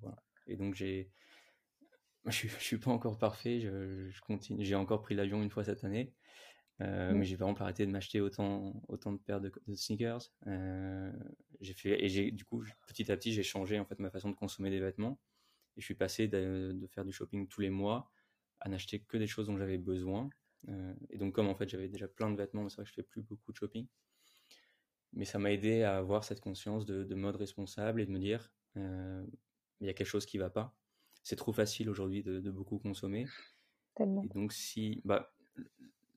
[0.00, 0.22] voilà.
[0.46, 1.10] Et donc, j'ai.
[2.30, 4.64] Je, je suis pas encore parfait, je, continue.
[4.64, 6.12] J'ai encore pris l'avion une fois cette année,
[6.80, 7.18] euh, mmh.
[7.18, 10.32] mais j'ai vraiment pas arrêté de m'acheter autant, autant de paires de, sneakers.
[10.48, 11.12] Euh,
[11.60, 14.28] j'ai fait et j'ai du coup petit à petit j'ai changé en fait ma façon
[14.28, 15.20] de consommer des vêtements
[15.76, 18.10] et je suis passé de, faire du shopping tous les mois
[18.58, 20.28] à n'acheter que des choses dont j'avais besoin.
[20.68, 22.94] Euh, et donc comme en fait j'avais déjà plein de vêtements, c'est vrai que je
[22.94, 23.86] fais plus beaucoup de shopping,
[25.12, 28.18] mais ça m'a aidé à avoir cette conscience de, de, mode responsable et de me
[28.18, 30.76] dire il y a quelque chose qui va pas.
[31.26, 33.26] C'est trop facile aujourd'hui de, beaucoup consommer.
[33.96, 34.22] Tellement.
[34.22, 35.32] Et donc, si, bah,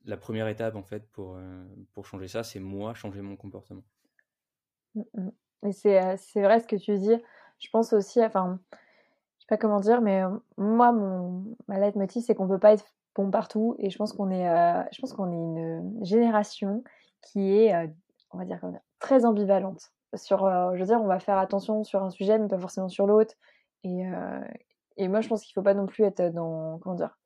[0.04, 3.82] la première étape, en fait, pour, euh, pour changer ça, c'est moi changer mon comportement.
[4.94, 5.30] Mm, mm.
[5.66, 7.16] Et c'est, euh, c'est vrai ce que tu dis.
[7.58, 12.22] Je pense aussi, enfin, je sais pas comment dire, mais euh, moi, mon, ma leitmotiv,
[12.22, 12.86] c'est qu'on peut pas être
[13.16, 13.74] bon partout.
[13.80, 14.46] Et je pense qu'on est,
[14.92, 16.84] je pense qu'on est une génération
[17.20, 17.74] qui est,
[18.30, 18.60] on va dire,
[19.00, 22.60] très ambivalente sur, je veux dire, on va faire attention sur un sujet, mais pas
[22.60, 23.34] forcément sur l'autre.
[23.82, 24.04] Et,
[25.00, 27.18] et moi, je pense qu'il faut pas non plus être dans, comment dire,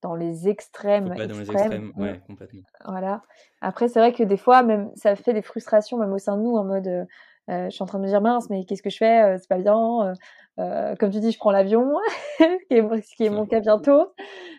[0.00, 1.08] dans les extrêmes.
[1.08, 2.62] Faut pas dans les extrêmes, ouais, complètement.
[2.86, 3.22] Voilà.
[3.60, 6.42] Après, c'est vrai que des fois, même, ça fait des frustrations, même au sein de
[6.42, 7.04] nous, en mode, euh,
[7.48, 9.58] je suis en train de me dire, mince, mais qu'est-ce que je fais C'est pas
[9.58, 10.14] bien.
[10.56, 11.92] comme tu dis, je prends l'avion,
[12.38, 14.14] ce qui est mon cas bientôt.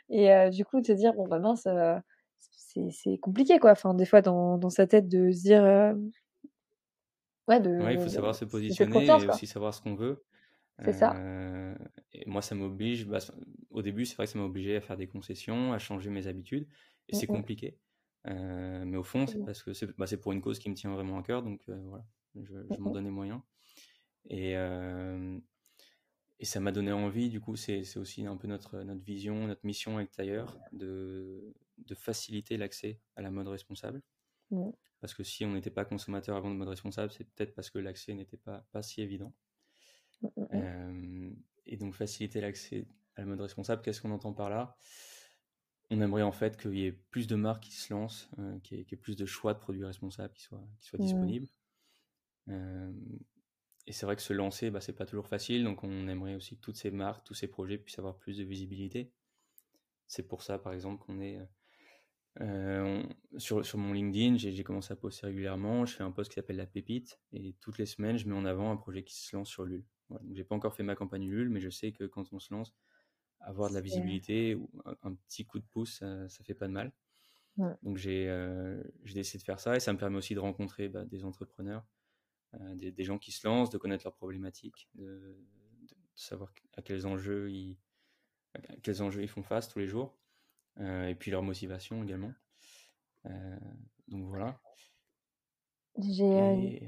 [0.10, 1.68] Et du coup, de se dire, bon, bah mince,
[2.91, 3.72] c'est compliqué, quoi.
[3.72, 5.64] Enfin, des fois, dans, dans sa tête, de se dire.
[7.48, 10.24] ouais, de, il faut savoir se positionner et aussi savoir ce qu'on veut.
[10.84, 11.15] C'est ça.
[12.13, 13.05] et moi, ça m'oblige.
[13.07, 13.19] Bah,
[13.69, 16.28] au début, c'est vrai que ça m'a obligé à faire des concessions, à changer mes
[16.28, 16.67] habitudes.
[17.07, 17.80] Et c'est mmh compliqué.
[18.26, 21.17] mais au fond, c'est parce que c'est bah, pour une cause qui me tient vraiment
[21.19, 21.43] à cœur.
[21.43, 22.05] Donc voilà,
[22.36, 23.41] je, je m'en mmh donne les moyens.
[24.30, 24.55] Et,
[26.39, 29.65] et ça m'a donné envie, du coup, c'est aussi un peu notre, notre vision, notre
[29.65, 34.01] mission avec Tailleur, de, de faciliter l'accès à la mode responsable.
[34.51, 34.69] Mmh.
[34.99, 37.80] Parce que si on n'était pas consommateur avant de mode responsable, c'est peut-être parce que
[37.80, 39.34] l'accès n'était pas, pas si évident.
[40.36, 41.32] Mmh, mmh, euh,
[41.65, 44.76] et donc faciliter l'accès à la mode responsable, qu'est-ce qu'on entend par là?
[45.91, 48.78] On aimerait en fait qu'il y ait plus de marques qui se lancent, euh, qu'il
[48.78, 51.47] y, ait plus de choix de produits responsables qui soient, qui soient disponibles.
[52.49, 52.91] Euh,
[53.88, 56.55] et c'est vrai que se lancer, bah, c'est pas toujours facile, donc on aimerait aussi
[56.55, 59.13] que toutes ces marques, tous ces projets puissent avoir plus de visibilité.
[60.07, 61.39] C'est pour ça, par exemple, qu'on est
[62.41, 63.01] euh,
[63.38, 65.86] sur, sur mon LinkedIn, j'ai commencé à poster régulièrement.
[65.86, 68.45] Je fais un post qui s'appelle La Pépite, et toutes les semaines, je mets en
[68.45, 69.86] avant un projet qui se lance sur LUL.
[70.10, 72.53] Voilà, j'ai pas encore fait ma campagne LUL, mais je sais que quand on se
[72.53, 72.74] lance,
[73.39, 74.70] avoir de la visibilité ou
[75.03, 76.91] un, petit coup de pouce, ça, ça fait pas de mal.
[77.84, 81.06] Donc j'ai euh, décidé de faire ça, et ça me permet aussi de rencontrer bah,
[81.06, 81.86] des entrepreneurs
[82.56, 85.38] euh, des, gens qui se lancent, de connaître leurs problématiques, de,
[86.16, 87.78] savoir à quels enjeux ils,
[88.84, 90.18] quels enjeux ils font face tous les jours,
[90.80, 92.34] euh, et puis leur motivation également.
[94.08, 94.60] Donc voilà.
[95.97, 96.88] J'ai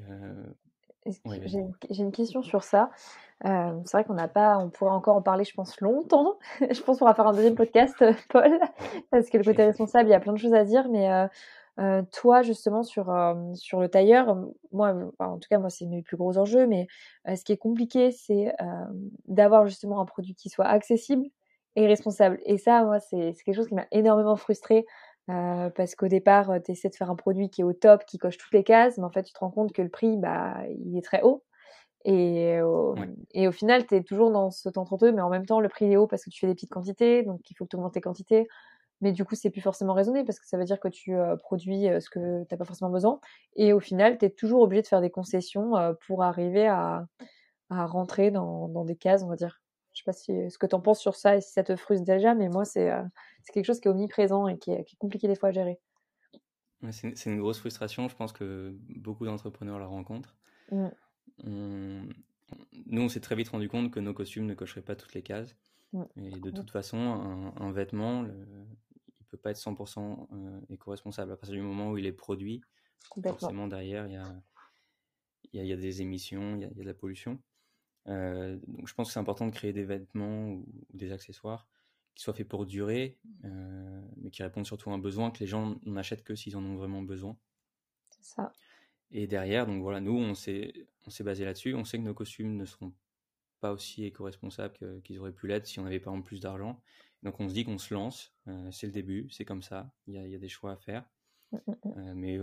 [1.99, 2.89] une question sur ça?
[3.43, 6.39] c'est vrai qu'on n'a pas, on pourrait encore en parler, je pense, longtemps.
[6.71, 8.59] je pense qu'on va faire un deuxième podcast, Paul,
[9.11, 11.27] parce que le côté responsable, il y a plein de choses à dire, mais
[11.79, 14.35] euh, toi, justement, sur, euh, sur le tailleur,
[14.71, 16.87] moi, en tout cas, moi, c'est mes plus gros enjeux, mais
[17.27, 18.53] euh, ce qui est compliqué, c'est
[19.27, 21.27] d'avoir justement un produit qui soit accessible
[21.75, 22.39] et responsable.
[22.45, 24.85] Et ça, moi, c'est quelque chose qui m'a énormément frustrée.
[25.27, 28.37] Parce qu'au départ, tu essaies de faire un produit qui est au top, qui coche
[28.37, 30.97] toutes les cases, mais en fait, tu te rends compte que le prix, bah, il
[30.97, 31.43] est très haut.
[32.05, 32.95] Et au,
[33.33, 35.59] et au final, tu es toujours dans ce temps entre deux, mais en même temps,
[35.59, 37.69] le prix est haut parce que tu fais des petites quantités, donc il faut que
[37.69, 38.47] tu augmentes tes quantités.
[39.01, 41.35] Mais du coup c'est plus forcément raisonné parce que ça veut dire que tu euh,
[41.35, 43.19] produis euh, ce que tu n'as pas forcément besoin.
[43.55, 47.05] Et au final tu es toujours obligé de faire des concessions euh, pour arriver à,
[47.69, 49.61] à rentrer dans, dans, des cases on va dire
[49.97, 51.75] je sais pas si ce que tu en penses sur ça et si ça te
[51.75, 52.91] frustre déjà mais moi c'est
[53.43, 55.51] c'est quelque chose qui est omniprésent et qui est, qui est compliqué des fois à
[55.51, 55.79] gérer
[56.91, 60.35] c'est une grosse frustration je pense que beaucoup d'entrepreneurs la rencontrent
[60.71, 60.87] mmh.
[61.43, 65.23] nous on s'est très vite rendu compte que nos costumes ne cocheraient pas toutes les
[65.23, 65.55] cases
[65.93, 66.03] mmh.
[66.17, 68.35] et de toute façon, un, un vêtement, le,
[69.27, 71.31] peut pas être 100% euh, éco-responsable.
[71.31, 72.61] À partir du moment où il est produit,
[73.23, 74.41] forcément derrière, il y a,
[75.53, 77.39] y, y a, des émissions, il y a, y a, de la pollution.
[78.07, 81.67] Euh, donc je pense que c'est important de créer des vêtements ou, des accessoires
[82.15, 85.47] qui soient faits pour durer, euh, mais qui répondent surtout à un besoin que les
[85.47, 87.37] gens n'achètent que s'ils en ont vraiment besoin.
[88.09, 88.53] C'est ça.
[89.11, 90.73] Et derrière, donc voilà, nous, on s'est
[91.19, 91.75] basé là-dessus.
[91.75, 92.93] On sait que nos costumes ne seront
[93.59, 96.81] pas aussi éco-responsables qu'ils auraient pu l'être si on n'avait pas en plus d'argent.
[97.23, 100.13] Donc on se dit qu'on se lance, euh, c'est le début, c'est comme ça, il
[100.13, 101.09] y, a, des choix à faire.
[101.51, 101.73] Mmh, mmh.
[101.97, 102.39] Euh, mais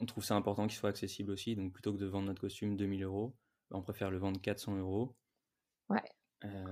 [0.00, 2.76] on trouve ça important qu'il soit accessible aussi, donc plutôt que de vendre notre costume
[2.76, 3.34] 2000 euros,
[3.70, 5.16] on préfère le vendre 400 euros.
[5.88, 6.02] Ouais.
[6.44, 6.64] Euh,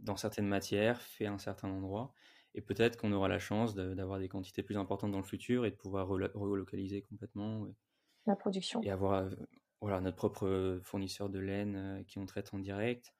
[0.00, 2.12] dans certaines matières, fait à un certain endroit.
[2.54, 5.70] Et peut-être qu'on aura la chance d'avoir des quantités plus importantes dans le futur et
[5.70, 7.66] de pouvoir relocaliser complètement.
[8.26, 8.82] La production.
[8.82, 9.28] Et avoir
[9.80, 13.14] voilà, notre propre fournisseur de laine qui on traite en direct.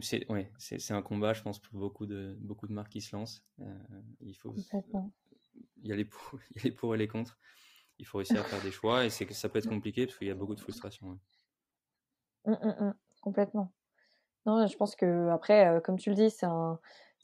[0.00, 3.14] C'est ouais, c'est un combat, je pense, pour beaucoup de, beaucoup de marques qui se
[3.14, 3.44] lancent.
[3.60, 3.78] Euh,
[4.20, 4.54] il, faut,
[5.82, 7.38] y a les pour, il y a les pour et les contre.
[8.02, 10.18] Il faut réussir à faire des choix et c'est que ça peut être compliqué parce
[10.18, 11.18] qu'il y a beaucoup de frustration.
[12.44, 12.94] Mmh, mmh, mmh.
[13.22, 13.72] complètement.
[14.44, 16.78] Non, je pense que après, euh, comme tu le dis, c'est un,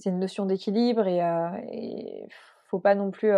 [0.07, 2.27] une notion d'équilibre et, il euh,
[2.67, 3.33] faut pas non plus.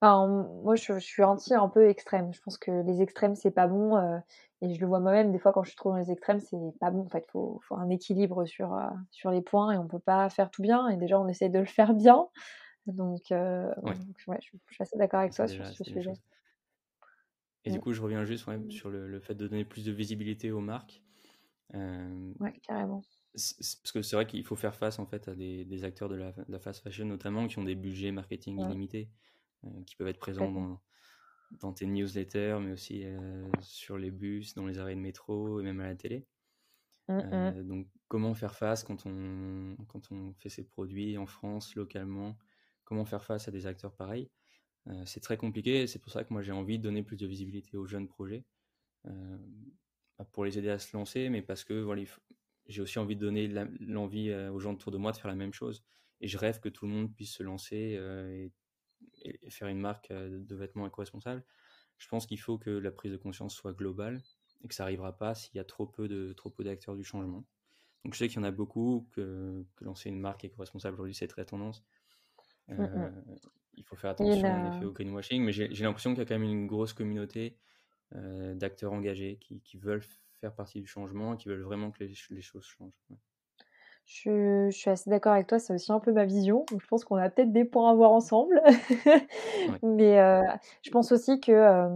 [0.00, 0.26] Enfin,
[0.62, 2.32] moi, je, je, suis anti un peu extrême.
[2.32, 4.20] Je pense que les extrêmes, c'est pas bon.
[4.62, 6.56] Et je le vois moi-même, des fois, quand je suis trop dans les extrêmes, c'est
[6.80, 7.02] pas bon.
[7.02, 9.98] En fait, il faut, faut, un équilibre sur, euh, sur les points et on peut
[9.98, 10.88] pas faire tout bien.
[10.88, 12.26] Et déjà, on essaye de le faire bien.
[12.86, 13.94] Donc, euh, ouais.
[14.40, 16.12] je, suis assez d'accord avec toi sur ce sujet.
[17.66, 20.52] Et du coup, je reviens juste sur le, le, fait de donner plus de visibilité
[20.52, 21.02] aux marques.
[21.74, 23.02] Euh, ouais, carrément.
[23.32, 26.14] Parce que c'est vrai qu'il faut faire face en fait à des, des acteurs de
[26.14, 29.10] la, de la, fast fashion notamment qui ont des budgets marketing illimités,
[29.84, 30.80] qui peuvent être présents dans,
[31.60, 35.62] dans tes newsletters, mais aussi euh, sur les bus, dans les arrêts de métro et
[35.62, 36.26] même à la télé.
[37.08, 42.36] Mmh donc, comment faire face quand on, quand on fait ses produits en France, localement?
[42.84, 44.28] Comment faire face à des acteurs pareils?
[45.04, 45.86] C'est très compliqué.
[45.86, 48.44] C'est pour ça que moi, j'ai envie de donner plus de visibilité aux jeunes projets
[50.32, 52.02] pour les aider à se lancer, mais parce que voilà,
[52.66, 53.48] j'ai aussi envie de donner
[53.80, 55.84] l'envie aux gens autour de moi de faire la même chose.
[56.20, 57.98] Et je rêve que tout le monde puisse se lancer
[59.22, 61.44] et, faire une marque de vêtements éco-responsables.
[61.98, 64.22] Je pense qu'il faut que la prise de conscience soit globale
[64.62, 67.04] et que ça n'arrivera pas s'il y a trop peu de trop peu d'acteurs du
[67.04, 67.44] changement.
[68.04, 71.14] Donc je sais qu'il y en a beaucoup que, que lancer une marque éco-responsable aujourd'hui
[71.14, 71.84] c'est très tendance.
[72.68, 73.36] Mmh, mmh.
[73.76, 76.38] Il faut faire attention en effet au greenwashing, mais j'ai l'impression qu'il y a quand
[76.38, 77.56] même une grosse communauté
[78.14, 80.04] euh, d'acteurs engagés qui, qui, veulent
[80.40, 82.92] faire partie du changement et qui veulent vraiment que les, les choses changent.
[84.04, 86.64] Je, je, suis assez d'accord avec toi, c'est aussi un peu ma vision.
[86.70, 88.62] Donc je pense qu'on a peut-être des points à voir ensemble.
[89.82, 90.40] Mais euh,
[90.82, 91.88] je pense aussi que, euh,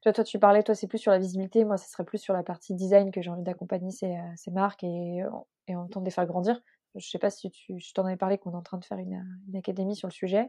[0.00, 1.64] toi, toi, tu parlais, toi, c'est plus sur la visibilité.
[1.66, 4.82] Moi, ce serait plus sur la partie design que j'ai envie d'accompagner ces, ces, marques
[4.82, 5.22] et,
[5.68, 6.62] et en même temps de les faire grandir.
[6.96, 8.98] Je sais pas si tu, je t'en avais parlé qu'on est en train de faire
[8.98, 10.48] une, une, académie sur le sujet.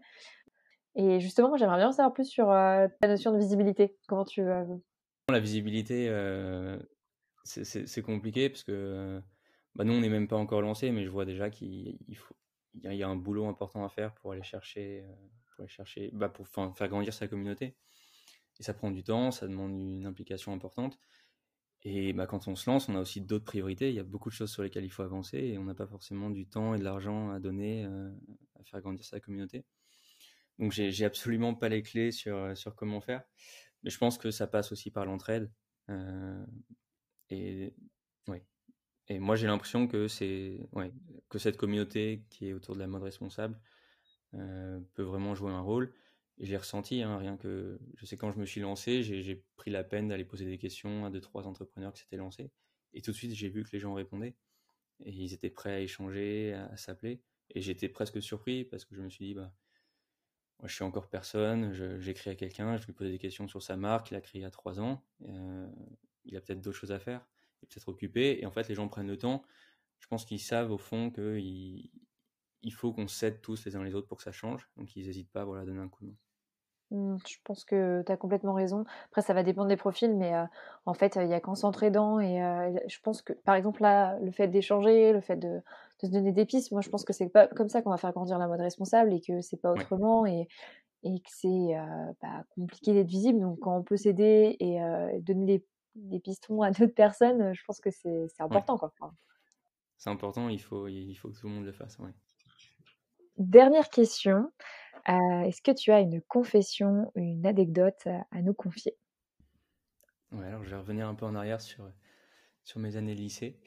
[0.96, 3.96] Et justement, j'aimerais bien savoir plus sur ta notion de visibilité.
[4.08, 4.44] Comment tu,
[5.32, 6.78] la visibilité, euh,
[7.44, 9.22] c'est compliqué parce que
[9.76, 11.98] bah, nous, on n'est même pas encore lancé, mais je vois déjà qu'il
[12.84, 15.14] y, a un boulot important à faire pour aller chercher, euh,
[15.46, 17.76] pour, aller chercher, bah, pour faire grandir sa communauté.
[18.60, 21.00] Et ça prend du temps, ça demande une implication importante.
[21.84, 23.90] Et bah, quand on se lance, on a aussi d'autres priorités.
[23.90, 25.88] Il y a beaucoup de choses sur lesquelles il faut avancer et on n'a pas
[25.88, 28.12] forcément du temps et de l'argent à donner euh,
[28.60, 29.66] à faire grandir sa communauté.
[30.62, 33.24] Donc, j'ai absolument pas les clés sur, sur comment faire.
[33.84, 35.52] Mais je pense que ça passe aussi par l'entraide.
[35.90, 36.46] Euh,
[37.30, 37.74] et,
[38.28, 38.46] ouais.
[39.08, 40.08] et moi, j'ai l'impression que,
[41.30, 43.60] que cette communauté qui est autour de la mode responsable
[44.36, 45.94] euh, peut vraiment jouer un rôle.
[46.38, 47.80] Et j'ai ressenti, hein, rien que.
[47.96, 51.06] Je sais, quand je me suis lancé, j'ai, pris la peine d'aller poser des questions
[51.06, 52.52] à deux, trois entrepreneurs qui s'étaient lancés.
[52.94, 54.36] Et tout de suite, j'ai vu que les gens répondaient.
[55.06, 57.22] Et ils étaient prêts à échanger, à, s'appeler.
[57.50, 59.54] Et j'étais presque surpris parce que je me suis dit, bah,
[60.62, 63.78] moi, je suis encore personne, j'écris à quelqu'un, je lui pose des questions sur sa
[63.78, 65.68] marque, il a créé il y a trois ans, euh,
[66.24, 67.26] il a peut-être d'autres choses à faire,
[67.62, 69.44] il est peut-être occupé, et en fait, les gens prennent le temps.
[69.98, 71.90] Je pense qu'ils savent au fond qu'il
[72.62, 75.08] il faut qu'on s'aide tous les uns les autres pour que ça change, donc ils
[75.08, 76.18] n'hésitent pas voilà, à donner un coup de main.
[76.92, 78.84] Mmh, je pense que tu as complètement raison.
[79.08, 80.44] Après, ça va dépendre des profils, mais euh,
[80.86, 82.20] en fait, il n'y a qu'en s'entraidant.
[82.20, 85.62] Et euh, je pense que, par exemple, là, le fait d'échanger, le fait de,
[86.02, 87.98] de, se donner des pistes, moi, je pense que c'est pas comme ça qu'on va
[87.98, 90.50] faire grandir la mode responsable et que c'est pas autrement et,
[91.04, 93.40] et que c'est euh, bah, compliqué d'être visible.
[93.40, 94.80] Donc, quand on peut s'aider et
[95.22, 95.66] donner des,
[95.96, 98.78] des, pistons à d'autres personnes, je pense que c'est important.
[98.78, 98.92] quoi.
[99.98, 101.98] C'est important, il faut, il faut que tout le monde le fasse.
[103.38, 104.52] Dernière question.
[105.10, 108.96] Euh, est-ce que tu as une confession, une anecdote à nous confier?
[110.32, 111.92] Alors je vais revenir un peu en arrière sur,
[112.64, 113.60] sur mes années lycée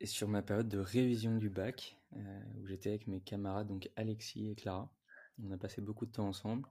[0.00, 3.90] et sur ma période de révision du bac, euh, où j'étais avec mes camarades, donc
[3.96, 4.92] Alexis et Clara.
[5.42, 6.68] On a passé beaucoup de temps ensemble.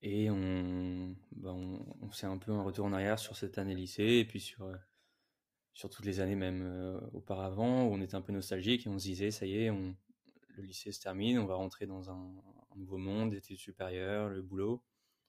[0.00, 3.74] Et on, bah on, on fait un peu un retour en arrière sur cette année
[3.74, 4.76] lycée et puis sur, euh,
[5.74, 9.04] sur toutes les années même auparavant, où on était un peu nostalgique et on se
[9.04, 12.32] disait, ça y est, le lycée se termine, on va rentrer dans un,
[12.78, 14.82] nouveau monde, études supérieures, le boulot,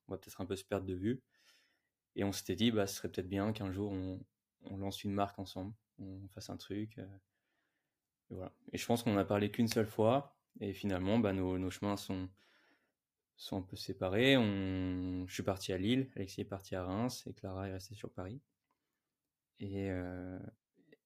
[0.07, 1.21] on va peut-être un peu se perdre de vue.
[2.15, 4.19] Et on s'était dit, bah, ce serait peut-être bien qu'un jour on,
[4.77, 6.97] lance une marque ensemble, on fasse un truc.
[6.97, 7.17] Euh,
[8.31, 8.53] et, voilà.
[8.71, 12.29] et je pense qu'on a parlé qu'une seule fois, et finalement, bah, nos, chemins sont,
[13.37, 14.33] sont un peu séparés.
[14.33, 18.11] Je suis parti à Lille, Alexis est parti à Reims, et Clara est restée sur
[18.11, 18.41] Paris.
[19.59, 20.39] Et, euh,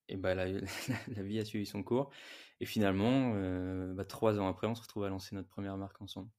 [0.09, 2.11] et bah, la, vie a suivi son cours.
[2.59, 6.01] Et finalement, euh, bah, trois ans après, on se retrouve à lancer notre première marque
[6.01, 6.29] ensemble.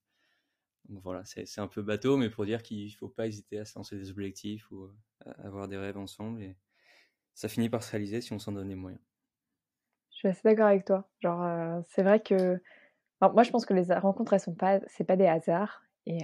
[0.89, 3.65] Donc voilà, c'est un peu bateau, mais pour dire qu'il ne faut pas hésiter à
[3.65, 4.85] se lancer des objectifs ou
[5.25, 6.43] à euh, avoir des rêves ensemble.
[6.43, 6.57] Et
[7.35, 9.03] ça finit par se réaliser si on s'en donne les moyens.
[10.11, 11.09] Je suis assez d'accord avec toi.
[11.21, 12.61] Genre, euh, c'est vrai que.
[13.23, 15.83] moi, je pense que les rencontres, elles sont pas, pas des hasards.
[16.07, 16.19] Et,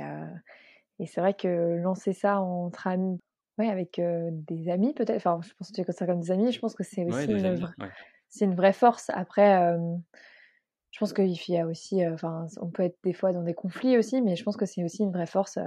[0.98, 3.18] et c'est vrai que lancer ça entre amis,
[3.58, 5.16] avec des amis peut-être.
[5.16, 6.52] Enfin, je pense que tu ça comme des amis.
[6.52, 7.68] Je pense que c'est aussi une,
[8.28, 9.10] c'est une vraie force.
[9.10, 9.76] Après,
[10.90, 13.98] je pense qu'il y a aussi, enfin, on peut être des fois dans des conflits
[13.98, 15.58] aussi, mais je pense que c'est aussi une vraie force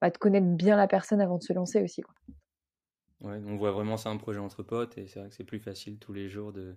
[0.00, 2.02] bah, de connaître bien la personne avant de se lancer aussi.
[2.02, 2.14] Quoi.
[3.20, 5.60] Ouais, on voit vraiment ça un projet entre potes et c'est vrai que c'est plus
[5.60, 6.76] facile tous les jours de,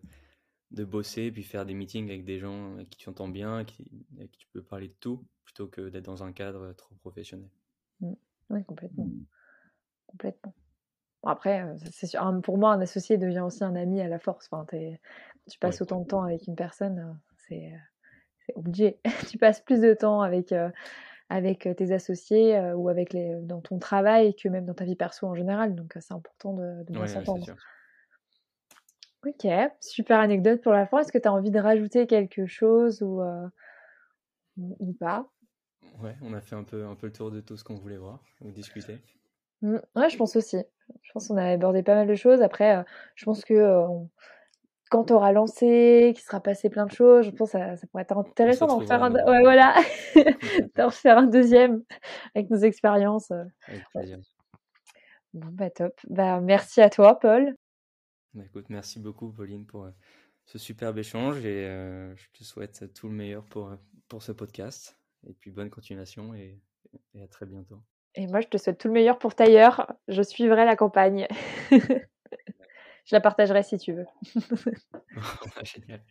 [0.72, 3.66] de bosser et puis faire des meetings avec des gens avec qui tu entends bien,
[3.66, 6.96] qui, avec qui tu peux parler de tout, plutôt que d'être dans un cadre trop
[6.96, 7.50] professionnel.
[8.00, 8.14] Mmh.
[8.50, 9.10] Oui, complètement
[10.08, 10.54] complètement.
[11.26, 14.50] après, euh, c'est sûr, pour moi, un associé devient aussi un ami à la force.
[14.52, 14.66] Enfin,
[15.50, 17.14] tu passes autant de temps avec une personne, euh,
[17.48, 17.74] c'est
[18.56, 19.00] obligé.
[19.30, 20.70] tu passes plus de temps avec, euh,
[21.30, 25.28] avec tes associés ou avec les, dans ton travail que même dans ta vie perso
[25.28, 25.76] en général.
[25.76, 27.46] Donc, c'est important de, bien s'entendre.
[29.26, 29.48] Ok,
[29.82, 31.00] super anecdote pour la fin.
[31.00, 33.48] Est-ce que tu as envie de rajouter quelque chose ou, euh,
[34.58, 35.30] ou pas?
[36.00, 37.98] Ouais, on a fait un peu, un peu le tour de tout ce qu'on voulait
[37.98, 39.02] voir ou discuter.
[39.62, 40.58] Mmh, ouais, je pense aussi.
[41.02, 42.42] Je pense qu'on a abordé pas mal de choses.
[42.42, 42.84] Après, euh,
[43.16, 43.88] je pense que euh,
[44.90, 47.88] quand tu auras lancé, qu'il sera passé plein de choses, je pense que ça, ça
[47.88, 49.76] pourrait être intéressant d'en faire un, ouais, voilà.
[50.92, 51.84] faire un deuxième
[52.36, 53.32] avec nos expériences.
[53.32, 54.20] Avec plaisir.
[55.34, 55.94] Bon, bah top.
[56.10, 57.56] Bah, merci à toi, Paul.
[58.34, 59.90] Bah, écoute, merci beaucoup, Pauline, pour
[60.46, 61.66] ce superbe échange et
[62.16, 63.76] je te souhaite tout le meilleur pour,
[64.08, 64.98] pour ce podcast.
[65.28, 66.62] Et puis bonne continuation et,
[67.14, 67.82] et à très bientôt.
[68.18, 69.94] Et moi, je te souhaite tout le meilleur pour Tailleur.
[70.08, 71.28] Je suivrai la campagne.
[71.72, 74.08] je la partagerai si tu veux.
[75.64, 76.02] Génial.